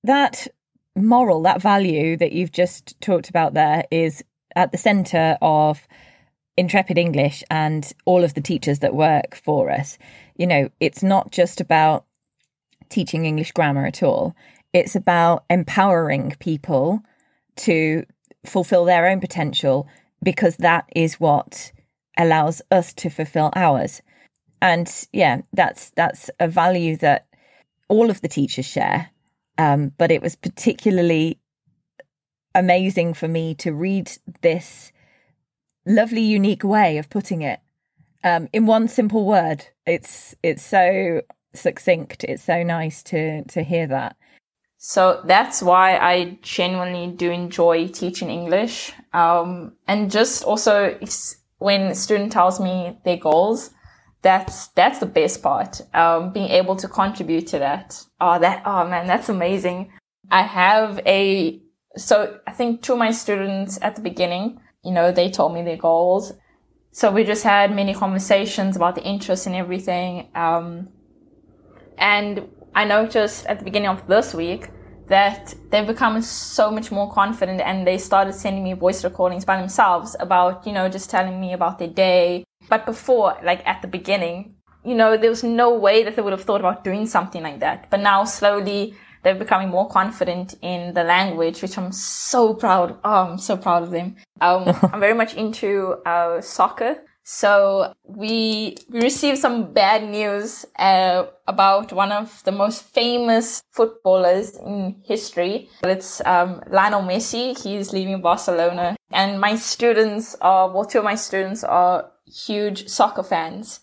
That 0.04 0.48
moral, 0.96 1.42
that 1.42 1.62
value 1.62 2.16
that 2.16 2.32
you've 2.32 2.52
just 2.52 3.00
talked 3.00 3.28
about 3.28 3.54
there 3.54 3.84
is 3.90 4.24
at 4.56 4.72
the 4.72 4.78
center 4.78 5.38
of 5.40 5.86
Intrepid 6.56 6.98
English 6.98 7.42
and 7.50 7.92
all 8.04 8.24
of 8.24 8.34
the 8.34 8.40
teachers 8.40 8.80
that 8.80 8.94
work 8.94 9.34
for 9.34 9.70
us. 9.70 9.98
You 10.36 10.46
know, 10.46 10.68
it's 10.80 11.02
not 11.02 11.32
just 11.32 11.60
about 11.60 12.04
teaching 12.88 13.24
English 13.24 13.52
grammar 13.52 13.86
at 13.86 14.02
all, 14.02 14.34
it's 14.72 14.94
about 14.94 15.44
empowering 15.48 16.34
people 16.38 17.02
to 17.56 18.04
fulfill 18.44 18.84
their 18.84 19.06
own 19.06 19.20
potential 19.20 19.86
because 20.22 20.56
that 20.56 20.88
is 20.94 21.20
what 21.20 21.72
allows 22.18 22.62
us 22.70 22.92
to 22.94 23.10
fulfill 23.10 23.50
ours. 23.54 24.02
And 24.60 24.90
yeah, 25.12 25.42
that's 25.52 25.90
that's 25.90 26.30
a 26.38 26.48
value 26.48 26.96
that 26.98 27.26
all 27.88 28.10
of 28.10 28.20
the 28.20 28.28
teachers 28.28 28.66
share. 28.66 29.10
Um, 29.58 29.92
but 29.98 30.10
it 30.10 30.22
was 30.22 30.36
particularly 30.36 31.38
amazing 32.54 33.14
for 33.14 33.28
me 33.28 33.54
to 33.56 33.72
read 33.72 34.12
this 34.42 34.92
lovely, 35.86 36.22
unique 36.22 36.64
way 36.64 36.98
of 36.98 37.10
putting 37.10 37.42
it 37.42 37.60
um, 38.24 38.48
in 38.52 38.66
one 38.66 38.88
simple 38.88 39.26
word. 39.26 39.66
It's 39.86 40.34
it's 40.42 40.62
so 40.62 41.22
succinct. 41.54 42.24
It's 42.24 42.44
so 42.44 42.62
nice 42.62 43.02
to 43.04 43.44
to 43.44 43.62
hear 43.62 43.86
that. 43.88 44.16
So 44.78 45.22
that's 45.24 45.62
why 45.62 45.96
I 45.96 46.38
genuinely 46.42 47.14
do 47.14 47.30
enjoy 47.30 47.88
teaching 47.88 48.30
English, 48.30 48.92
um, 49.12 49.74
and 49.86 50.10
just 50.10 50.42
also 50.42 50.98
when 51.58 51.82
a 51.82 51.94
student 51.94 52.32
tells 52.32 52.58
me 52.58 52.98
their 53.04 53.16
goals, 53.16 53.70
that's 54.22 54.68
that's 54.68 54.98
the 54.98 55.06
best 55.06 55.42
part. 55.42 55.80
Um, 55.94 56.32
being 56.32 56.48
able 56.48 56.76
to 56.76 56.88
contribute 56.88 57.46
to 57.48 57.58
that. 57.58 58.04
Oh, 58.20 58.38
that 58.38 58.62
oh 58.66 58.86
man, 58.88 59.06
that's 59.06 59.28
amazing. 59.28 59.92
I 60.30 60.42
have 60.42 61.00
a 61.06 61.60
so 61.96 62.38
I 62.46 62.52
think 62.52 62.82
two 62.82 62.94
of 62.94 62.98
my 62.98 63.10
students 63.10 63.78
at 63.82 63.96
the 63.96 64.02
beginning, 64.02 64.60
you 64.82 64.92
know, 64.92 65.12
they 65.12 65.30
told 65.30 65.54
me 65.54 65.62
their 65.62 65.76
goals. 65.76 66.32
So 66.90 67.10
we 67.10 67.24
just 67.24 67.44
had 67.44 67.74
many 67.74 67.94
conversations 67.94 68.76
about 68.76 68.94
the 68.94 69.02
interests 69.02 69.46
and 69.46 69.54
everything. 69.54 70.28
Um, 70.34 70.90
and 71.96 72.48
I 72.74 72.84
noticed 72.84 73.46
at 73.46 73.58
the 73.58 73.64
beginning 73.64 73.88
of 73.88 74.06
this 74.06 74.34
week 74.34 74.68
that 75.08 75.54
they've 75.70 75.86
become 75.86 76.20
so 76.22 76.70
much 76.70 76.90
more 76.90 77.10
confident 77.10 77.60
and 77.60 77.86
they 77.86 77.98
started 77.98 78.34
sending 78.34 78.64
me 78.64 78.72
voice 78.72 79.04
recordings 79.04 79.44
by 79.44 79.56
themselves 79.56 80.16
about, 80.20 80.66
you 80.66 80.72
know, 80.72 80.88
just 80.88 81.10
telling 81.10 81.40
me 81.40 81.52
about 81.52 81.78
their 81.78 81.88
day. 81.88 82.44
But 82.68 82.86
before, 82.86 83.36
like 83.42 83.66
at 83.66 83.82
the 83.82 83.88
beginning, 83.88 84.54
you 84.84 84.94
know, 84.94 85.16
there 85.16 85.30
was 85.30 85.44
no 85.44 85.74
way 85.74 86.02
that 86.02 86.16
they 86.16 86.22
would 86.22 86.32
have 86.32 86.44
thought 86.44 86.60
about 86.60 86.82
doing 86.82 87.06
something 87.06 87.42
like 87.42 87.60
that. 87.60 87.88
But 87.90 88.00
now 88.00 88.24
slowly 88.24 88.94
they're 89.22 89.34
becoming 89.34 89.68
more 89.68 89.88
confident 89.88 90.54
in 90.62 90.94
the 90.94 91.04
language, 91.04 91.62
which 91.62 91.78
I'm 91.78 91.92
so 91.92 92.54
proud. 92.54 92.98
Oh, 93.04 93.32
I'm 93.32 93.38
so 93.38 93.56
proud 93.56 93.82
of 93.82 93.90
them. 93.90 94.16
Um, 94.40 94.64
I'm 94.92 95.00
very 95.00 95.14
much 95.14 95.34
into 95.34 95.96
uh, 96.06 96.40
soccer. 96.40 96.96
So 97.24 97.94
we 98.04 98.76
we 98.90 99.00
received 99.00 99.38
some 99.38 99.72
bad 99.72 100.08
news 100.08 100.66
uh, 100.76 101.26
about 101.46 101.92
one 101.92 102.10
of 102.10 102.42
the 102.42 102.50
most 102.50 102.82
famous 102.82 103.62
footballers 103.70 104.56
in 104.56 105.00
history. 105.04 105.68
It's 105.84 106.20
um, 106.26 106.60
Lionel 106.68 107.02
Messi. 107.02 107.56
He's 107.62 107.92
leaving 107.92 108.20
Barcelona, 108.20 108.96
and 109.12 109.40
my 109.40 109.54
students 109.54 110.34
are 110.40 110.68
well, 110.72 110.84
two 110.84 110.98
of 110.98 111.04
my 111.04 111.14
students 111.14 111.62
are 111.62 112.10
huge 112.26 112.88
soccer 112.88 113.22
fans. 113.22 113.78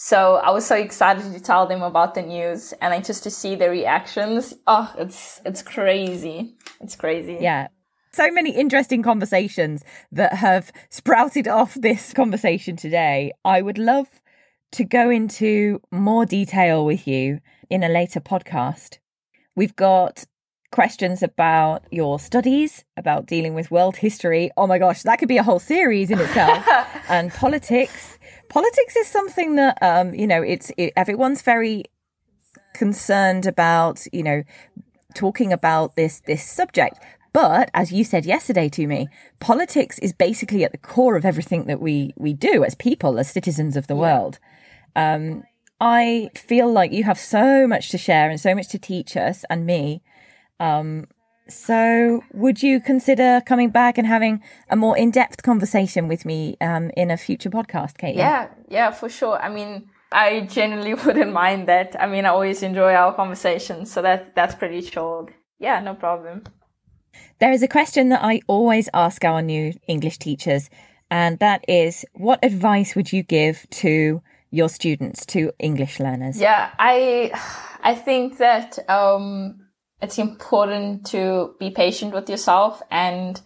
So 0.00 0.36
I 0.36 0.50
was 0.50 0.64
so 0.64 0.76
excited 0.76 1.32
to 1.32 1.40
tell 1.40 1.66
them 1.66 1.82
about 1.82 2.14
the 2.14 2.22
news 2.22 2.72
and 2.80 2.94
like 2.94 3.04
just 3.04 3.24
to 3.24 3.30
see 3.30 3.56
their 3.56 3.70
reactions. 3.70 4.54
Oh, 4.66 4.94
it's 4.96 5.40
it's 5.44 5.60
crazy. 5.60 6.54
It's 6.80 6.96
crazy. 6.96 7.38
Yeah 7.40 7.68
so 8.12 8.30
many 8.32 8.50
interesting 8.50 9.02
conversations 9.02 9.84
that 10.10 10.32
have 10.32 10.72
sprouted 10.90 11.46
off 11.46 11.74
this 11.74 12.12
conversation 12.12 12.74
today. 12.74 13.30
I 13.44 13.62
would 13.62 13.78
love 13.78 14.08
to 14.72 14.84
go 14.84 15.08
into 15.08 15.80
more 15.92 16.26
detail 16.26 16.84
with 16.84 17.06
you 17.06 17.40
in 17.70 17.82
a 17.84 17.88
later 17.88 18.20
podcast. 18.20 18.98
We've 19.54 19.76
got 19.76 20.24
questions 20.70 21.22
about 21.22 21.84
your 21.90 22.18
studies, 22.18 22.84
about 22.96 23.26
dealing 23.26 23.54
with 23.54 23.70
world 23.70 23.96
history. 23.96 24.50
Oh 24.56 24.66
my 24.66 24.78
gosh, 24.78 25.02
that 25.02 25.18
could 25.18 25.28
be 25.28 25.38
a 25.38 25.42
whole 25.42 25.58
series 25.58 26.10
in 26.10 26.18
itself. 26.18 26.66
and 27.08 27.32
politics. 27.32 28.18
Politics 28.48 28.96
is 28.96 29.06
something 29.06 29.56
that 29.56 29.78
um, 29.82 30.14
you 30.14 30.26
know, 30.26 30.42
it's 30.42 30.72
it, 30.76 30.92
everyone's 30.96 31.42
very 31.42 31.84
concerned 32.74 33.46
about, 33.46 34.04
you 34.12 34.22
know, 34.22 34.42
talking 35.14 35.52
about 35.52 35.96
this 35.96 36.20
this 36.26 36.44
subject 36.48 36.98
but 37.32 37.70
as 37.74 37.92
you 37.92 38.04
said 38.04 38.24
yesterday 38.24 38.68
to 38.70 38.86
me, 38.86 39.08
politics 39.38 39.98
is 40.00 40.12
basically 40.12 40.64
at 40.64 40.72
the 40.72 40.78
core 40.78 41.16
of 41.16 41.24
everything 41.24 41.66
that 41.66 41.80
we 41.80 42.12
we 42.16 42.32
do 42.32 42.64
as 42.64 42.74
people, 42.74 43.18
as 43.18 43.30
citizens 43.30 43.76
of 43.76 43.86
the 43.86 43.94
yeah. 43.94 44.00
world. 44.00 44.38
Um, 44.96 45.44
I 45.80 46.30
feel 46.34 46.72
like 46.72 46.92
you 46.92 47.04
have 47.04 47.18
so 47.18 47.66
much 47.66 47.90
to 47.90 47.98
share 47.98 48.30
and 48.30 48.40
so 48.40 48.54
much 48.54 48.68
to 48.68 48.78
teach 48.78 49.16
us 49.16 49.44
and 49.48 49.64
me. 49.64 50.02
Um, 50.60 51.06
so, 51.48 52.22
would 52.34 52.62
you 52.62 52.78
consider 52.78 53.40
coming 53.46 53.70
back 53.70 53.96
and 53.96 54.06
having 54.06 54.42
a 54.68 54.76
more 54.76 54.96
in 54.98 55.10
depth 55.10 55.42
conversation 55.42 56.06
with 56.06 56.26
me 56.26 56.56
um, 56.60 56.90
in 56.94 57.10
a 57.10 57.16
future 57.16 57.48
podcast, 57.48 57.96
Kate? 57.96 58.16
Yeah, 58.16 58.48
yeah, 58.68 58.90
for 58.90 59.08
sure. 59.08 59.40
I 59.40 59.48
mean, 59.48 59.88
I 60.12 60.40
genuinely 60.40 60.94
wouldn't 61.04 61.32
mind 61.32 61.68
that. 61.68 61.96
I 61.98 62.06
mean, 62.06 62.26
I 62.26 62.30
always 62.30 62.62
enjoy 62.62 62.92
our 62.92 63.14
conversations, 63.14 63.90
so 63.90 64.02
that 64.02 64.34
that's 64.34 64.54
pretty 64.54 64.82
chilled. 64.82 65.30
Yeah, 65.58 65.80
no 65.80 65.94
problem. 65.94 66.44
There 67.38 67.52
is 67.52 67.62
a 67.62 67.68
question 67.68 68.10
that 68.10 68.22
I 68.22 68.40
always 68.46 68.88
ask 68.92 69.24
our 69.24 69.40
new 69.40 69.72
English 69.86 70.18
teachers, 70.18 70.68
and 71.10 71.38
that 71.38 71.64
is 71.66 72.04
what 72.12 72.44
advice 72.44 72.94
would 72.94 73.12
you 73.12 73.22
give 73.22 73.66
to 73.70 74.22
your 74.50 74.68
students, 74.68 75.24
to 75.26 75.52
English 75.58 76.00
learners? 76.00 76.40
Yeah, 76.40 76.70
I 76.78 77.30
I 77.82 77.94
think 77.94 78.38
that 78.38 78.78
um, 78.88 79.67
it's 80.00 80.18
important 80.18 81.06
to 81.06 81.54
be 81.58 81.70
patient 81.70 82.14
with 82.14 82.28
yourself. 82.30 82.82
And 82.90 83.40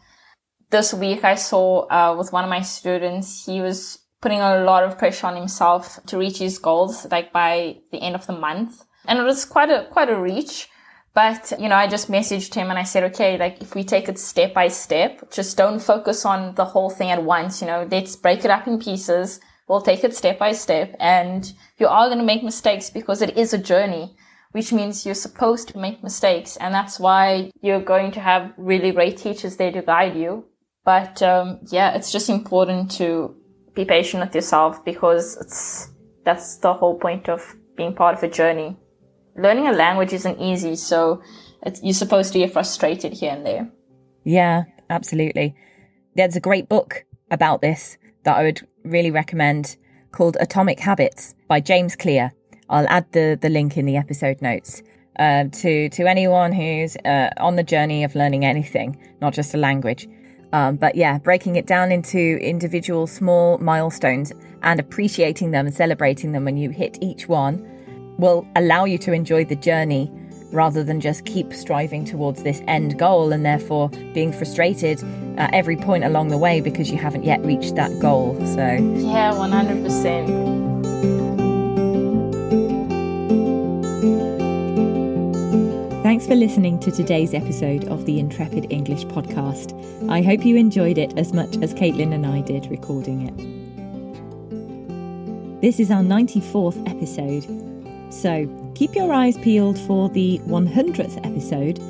this 0.70 0.92
week 0.92 1.24
I 1.24 1.34
saw 1.34 1.86
uh, 1.88 2.16
with 2.16 2.32
one 2.32 2.44
of 2.44 2.50
my 2.50 2.62
students, 2.62 3.46
he 3.46 3.60
was 3.60 3.98
putting 4.20 4.40
a 4.40 4.62
lot 4.62 4.84
of 4.84 4.98
pressure 4.98 5.26
on 5.26 5.36
himself 5.36 5.98
to 6.06 6.18
reach 6.18 6.38
his 6.38 6.58
goals, 6.58 7.06
like 7.10 7.32
by 7.32 7.78
the 7.90 7.98
end 7.98 8.14
of 8.14 8.26
the 8.26 8.32
month. 8.32 8.84
And 9.06 9.18
it 9.18 9.22
was 9.22 9.44
quite 9.44 9.70
a, 9.70 9.86
quite 9.90 10.08
a 10.08 10.16
reach. 10.16 10.68
But, 11.14 11.52
you 11.58 11.68
know, 11.68 11.76
I 11.76 11.88
just 11.88 12.10
messaged 12.10 12.54
him 12.54 12.70
and 12.70 12.78
I 12.78 12.84
said, 12.84 13.04
okay, 13.04 13.36
like 13.36 13.60
if 13.60 13.74
we 13.74 13.84
take 13.84 14.08
it 14.08 14.18
step 14.18 14.54
by 14.54 14.68
step, 14.68 15.30
just 15.30 15.58
don't 15.58 15.80
focus 15.80 16.24
on 16.24 16.54
the 16.54 16.64
whole 16.64 16.88
thing 16.88 17.10
at 17.10 17.22
once, 17.22 17.60
you 17.60 17.66
know, 17.66 17.86
let's 17.90 18.16
break 18.16 18.44
it 18.46 18.50
up 18.50 18.66
in 18.66 18.78
pieces. 18.78 19.38
We'll 19.68 19.82
take 19.82 20.04
it 20.04 20.14
step 20.14 20.38
by 20.38 20.52
step 20.52 20.96
and 20.98 21.52
you 21.78 21.86
are 21.86 22.06
going 22.06 22.18
to 22.18 22.24
make 22.24 22.42
mistakes 22.42 22.88
because 22.88 23.20
it 23.20 23.36
is 23.36 23.52
a 23.52 23.58
journey, 23.58 24.16
which 24.52 24.72
means 24.72 25.04
you're 25.04 25.14
supposed 25.14 25.68
to 25.68 25.78
make 25.78 26.02
mistakes. 26.02 26.56
And 26.56 26.74
that's 26.74 27.00
why 27.00 27.50
you're 27.60 27.80
going 27.80 28.12
to 28.12 28.20
have 28.20 28.52
really 28.56 28.92
great 28.92 29.16
teachers 29.16 29.56
there 29.56 29.72
to 29.72 29.82
guide 29.82 30.16
you. 30.16 30.44
But, 30.84 31.22
um, 31.22 31.60
yeah, 31.70 31.94
it's 31.94 32.10
just 32.10 32.28
important 32.28 32.90
to 32.92 33.34
be 33.74 33.84
patient 33.84 34.24
with 34.24 34.34
yourself 34.34 34.84
because 34.84 35.36
it's, 35.40 35.90
that's 36.24 36.56
the 36.58 36.72
whole 36.72 36.98
point 36.98 37.28
of 37.28 37.56
being 37.76 37.94
part 37.94 38.16
of 38.16 38.22
a 38.22 38.28
journey 38.28 38.76
learning 39.36 39.66
a 39.66 39.72
language 39.72 40.12
isn't 40.12 40.40
easy, 40.40 40.76
so 40.76 41.22
you're 41.82 41.94
supposed 41.94 42.32
to 42.32 42.38
get 42.38 42.52
frustrated 42.52 43.12
here 43.12 43.32
and 43.32 43.46
there. 43.46 43.70
Yeah, 44.24 44.64
absolutely. 44.90 45.54
There's 46.14 46.36
a 46.36 46.40
great 46.40 46.68
book 46.68 47.04
about 47.30 47.60
this 47.60 47.96
that 48.24 48.36
I 48.36 48.42
would 48.44 48.66
really 48.84 49.10
recommend 49.10 49.76
called 50.10 50.36
Atomic 50.40 50.80
Habits 50.80 51.34
by 51.48 51.60
James 51.60 51.96
Clear. 51.96 52.32
I'll 52.72 52.88
add 52.88 53.06
the, 53.12 53.38
the 53.40 53.48
link 53.48 53.76
in 53.76 53.86
the 53.86 53.96
episode 53.96 54.42
notes. 54.42 54.82
Uh, 55.18 55.44
to 55.52 55.90
to 55.90 56.06
anyone 56.06 56.52
who's 56.52 56.96
uh, 57.04 57.28
on 57.36 57.56
the 57.56 57.62
journey 57.62 58.02
of 58.02 58.14
learning 58.14 58.46
anything, 58.46 58.98
not 59.20 59.34
just 59.34 59.52
a 59.52 59.58
language. 59.58 60.08
Um, 60.54 60.76
but 60.76 60.94
yeah, 60.94 61.18
breaking 61.18 61.56
it 61.56 61.66
down 61.66 61.92
into 61.92 62.38
individual 62.40 63.06
small 63.06 63.58
milestones 63.58 64.32
and 64.62 64.80
appreciating 64.80 65.50
them 65.50 65.66
and 65.66 65.74
celebrating 65.74 66.32
them 66.32 66.46
when 66.46 66.56
you 66.56 66.70
hit 66.70 66.98
each 67.02 67.28
one 67.28 67.68
will 68.18 68.46
allow 68.56 68.84
you 68.84 68.98
to 68.98 69.12
enjoy 69.12 69.44
the 69.44 69.56
journey 69.56 70.10
rather 70.52 70.84
than 70.84 71.00
just 71.00 71.24
keep 71.24 71.52
striving 71.52 72.04
towards 72.04 72.42
this 72.42 72.62
end 72.66 72.98
goal 72.98 73.32
and 73.32 73.44
therefore 73.44 73.88
being 74.14 74.32
frustrated 74.32 75.02
at 75.38 75.52
every 75.54 75.76
point 75.76 76.04
along 76.04 76.28
the 76.28 76.38
way 76.38 76.60
because 76.60 76.90
you 76.90 76.98
haven't 76.98 77.24
yet 77.24 77.42
reached 77.44 77.74
that 77.74 77.90
goal. 78.00 78.34
So, 78.46 78.62
yeah, 78.62 79.32
100%. 79.32 80.81
Thanks 86.22 86.34
for 86.34 86.38
listening 86.38 86.78
to 86.78 86.92
today's 86.92 87.34
episode 87.34 87.88
of 87.88 88.06
the 88.06 88.20
Intrepid 88.20 88.70
English 88.70 89.06
podcast. 89.06 89.74
I 90.08 90.22
hope 90.22 90.46
you 90.46 90.54
enjoyed 90.54 90.96
it 90.96 91.18
as 91.18 91.32
much 91.32 91.56
as 91.56 91.74
Caitlin 91.74 92.14
and 92.14 92.24
I 92.24 92.42
did 92.42 92.70
recording 92.70 93.26
it. 93.26 93.36
This 95.60 95.80
is 95.80 95.90
our 95.90 96.04
94th 96.04 96.88
episode, 96.88 97.44
so 98.14 98.46
keep 98.76 98.94
your 98.94 99.12
eyes 99.12 99.36
peeled 99.38 99.80
for 99.80 100.08
the 100.10 100.38
100th 100.44 101.18
episode, 101.26 101.80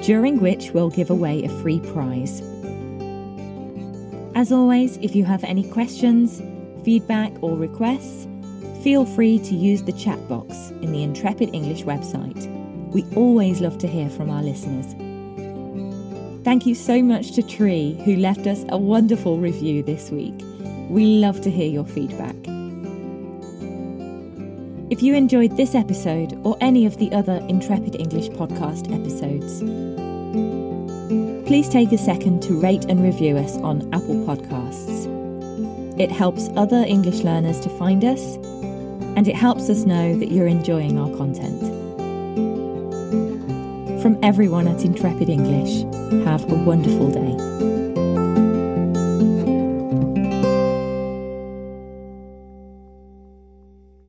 during 0.00 0.40
which 0.40 0.70
we'll 0.70 0.90
give 0.90 1.10
away 1.10 1.42
a 1.42 1.48
free 1.60 1.80
prize. 1.80 2.40
As 4.36 4.52
always, 4.52 4.96
if 4.98 5.16
you 5.16 5.24
have 5.24 5.42
any 5.42 5.68
questions, 5.68 6.40
feedback, 6.84 7.32
or 7.42 7.56
requests, 7.56 8.28
feel 8.84 9.04
free 9.04 9.40
to 9.40 9.56
use 9.56 9.82
the 9.82 9.90
chat 9.90 10.28
box 10.28 10.70
in 10.82 10.92
the 10.92 11.02
Intrepid 11.02 11.52
English 11.52 11.82
website. 11.82 12.61
We 12.92 13.06
always 13.16 13.62
love 13.62 13.78
to 13.78 13.86
hear 13.86 14.10
from 14.10 14.28
our 14.28 14.42
listeners. 14.42 14.94
Thank 16.44 16.66
you 16.66 16.74
so 16.74 17.02
much 17.02 17.32
to 17.32 17.42
Tree, 17.42 17.98
who 18.04 18.16
left 18.16 18.46
us 18.46 18.66
a 18.68 18.76
wonderful 18.76 19.38
review 19.38 19.82
this 19.82 20.10
week. 20.10 20.34
We 20.90 21.06
love 21.06 21.40
to 21.42 21.50
hear 21.50 21.70
your 21.70 21.86
feedback. 21.86 22.36
If 24.90 25.02
you 25.02 25.14
enjoyed 25.14 25.56
this 25.56 25.74
episode 25.74 26.38
or 26.44 26.58
any 26.60 26.84
of 26.84 26.98
the 26.98 27.10
other 27.12 27.42
Intrepid 27.48 27.96
English 27.96 28.28
podcast 28.28 28.92
episodes, 28.92 29.60
please 31.46 31.70
take 31.70 31.92
a 31.92 31.98
second 31.98 32.42
to 32.42 32.60
rate 32.60 32.84
and 32.90 33.02
review 33.02 33.38
us 33.38 33.56
on 33.58 33.88
Apple 33.94 34.26
Podcasts. 34.26 35.08
It 35.98 36.10
helps 36.10 36.50
other 36.56 36.84
English 36.86 37.22
learners 37.22 37.58
to 37.60 37.70
find 37.78 38.04
us, 38.04 38.36
and 39.16 39.26
it 39.26 39.34
helps 39.34 39.70
us 39.70 39.86
know 39.86 40.18
that 40.18 40.30
you're 40.30 40.46
enjoying 40.46 40.98
our 40.98 41.16
content. 41.16 41.71
Everyone 44.22 44.68
at 44.68 44.84
Intrepid 44.84 45.28
English, 45.28 45.82
have 46.24 46.48
a 46.48 46.54
wonderful 46.54 47.10
day. 47.10 47.71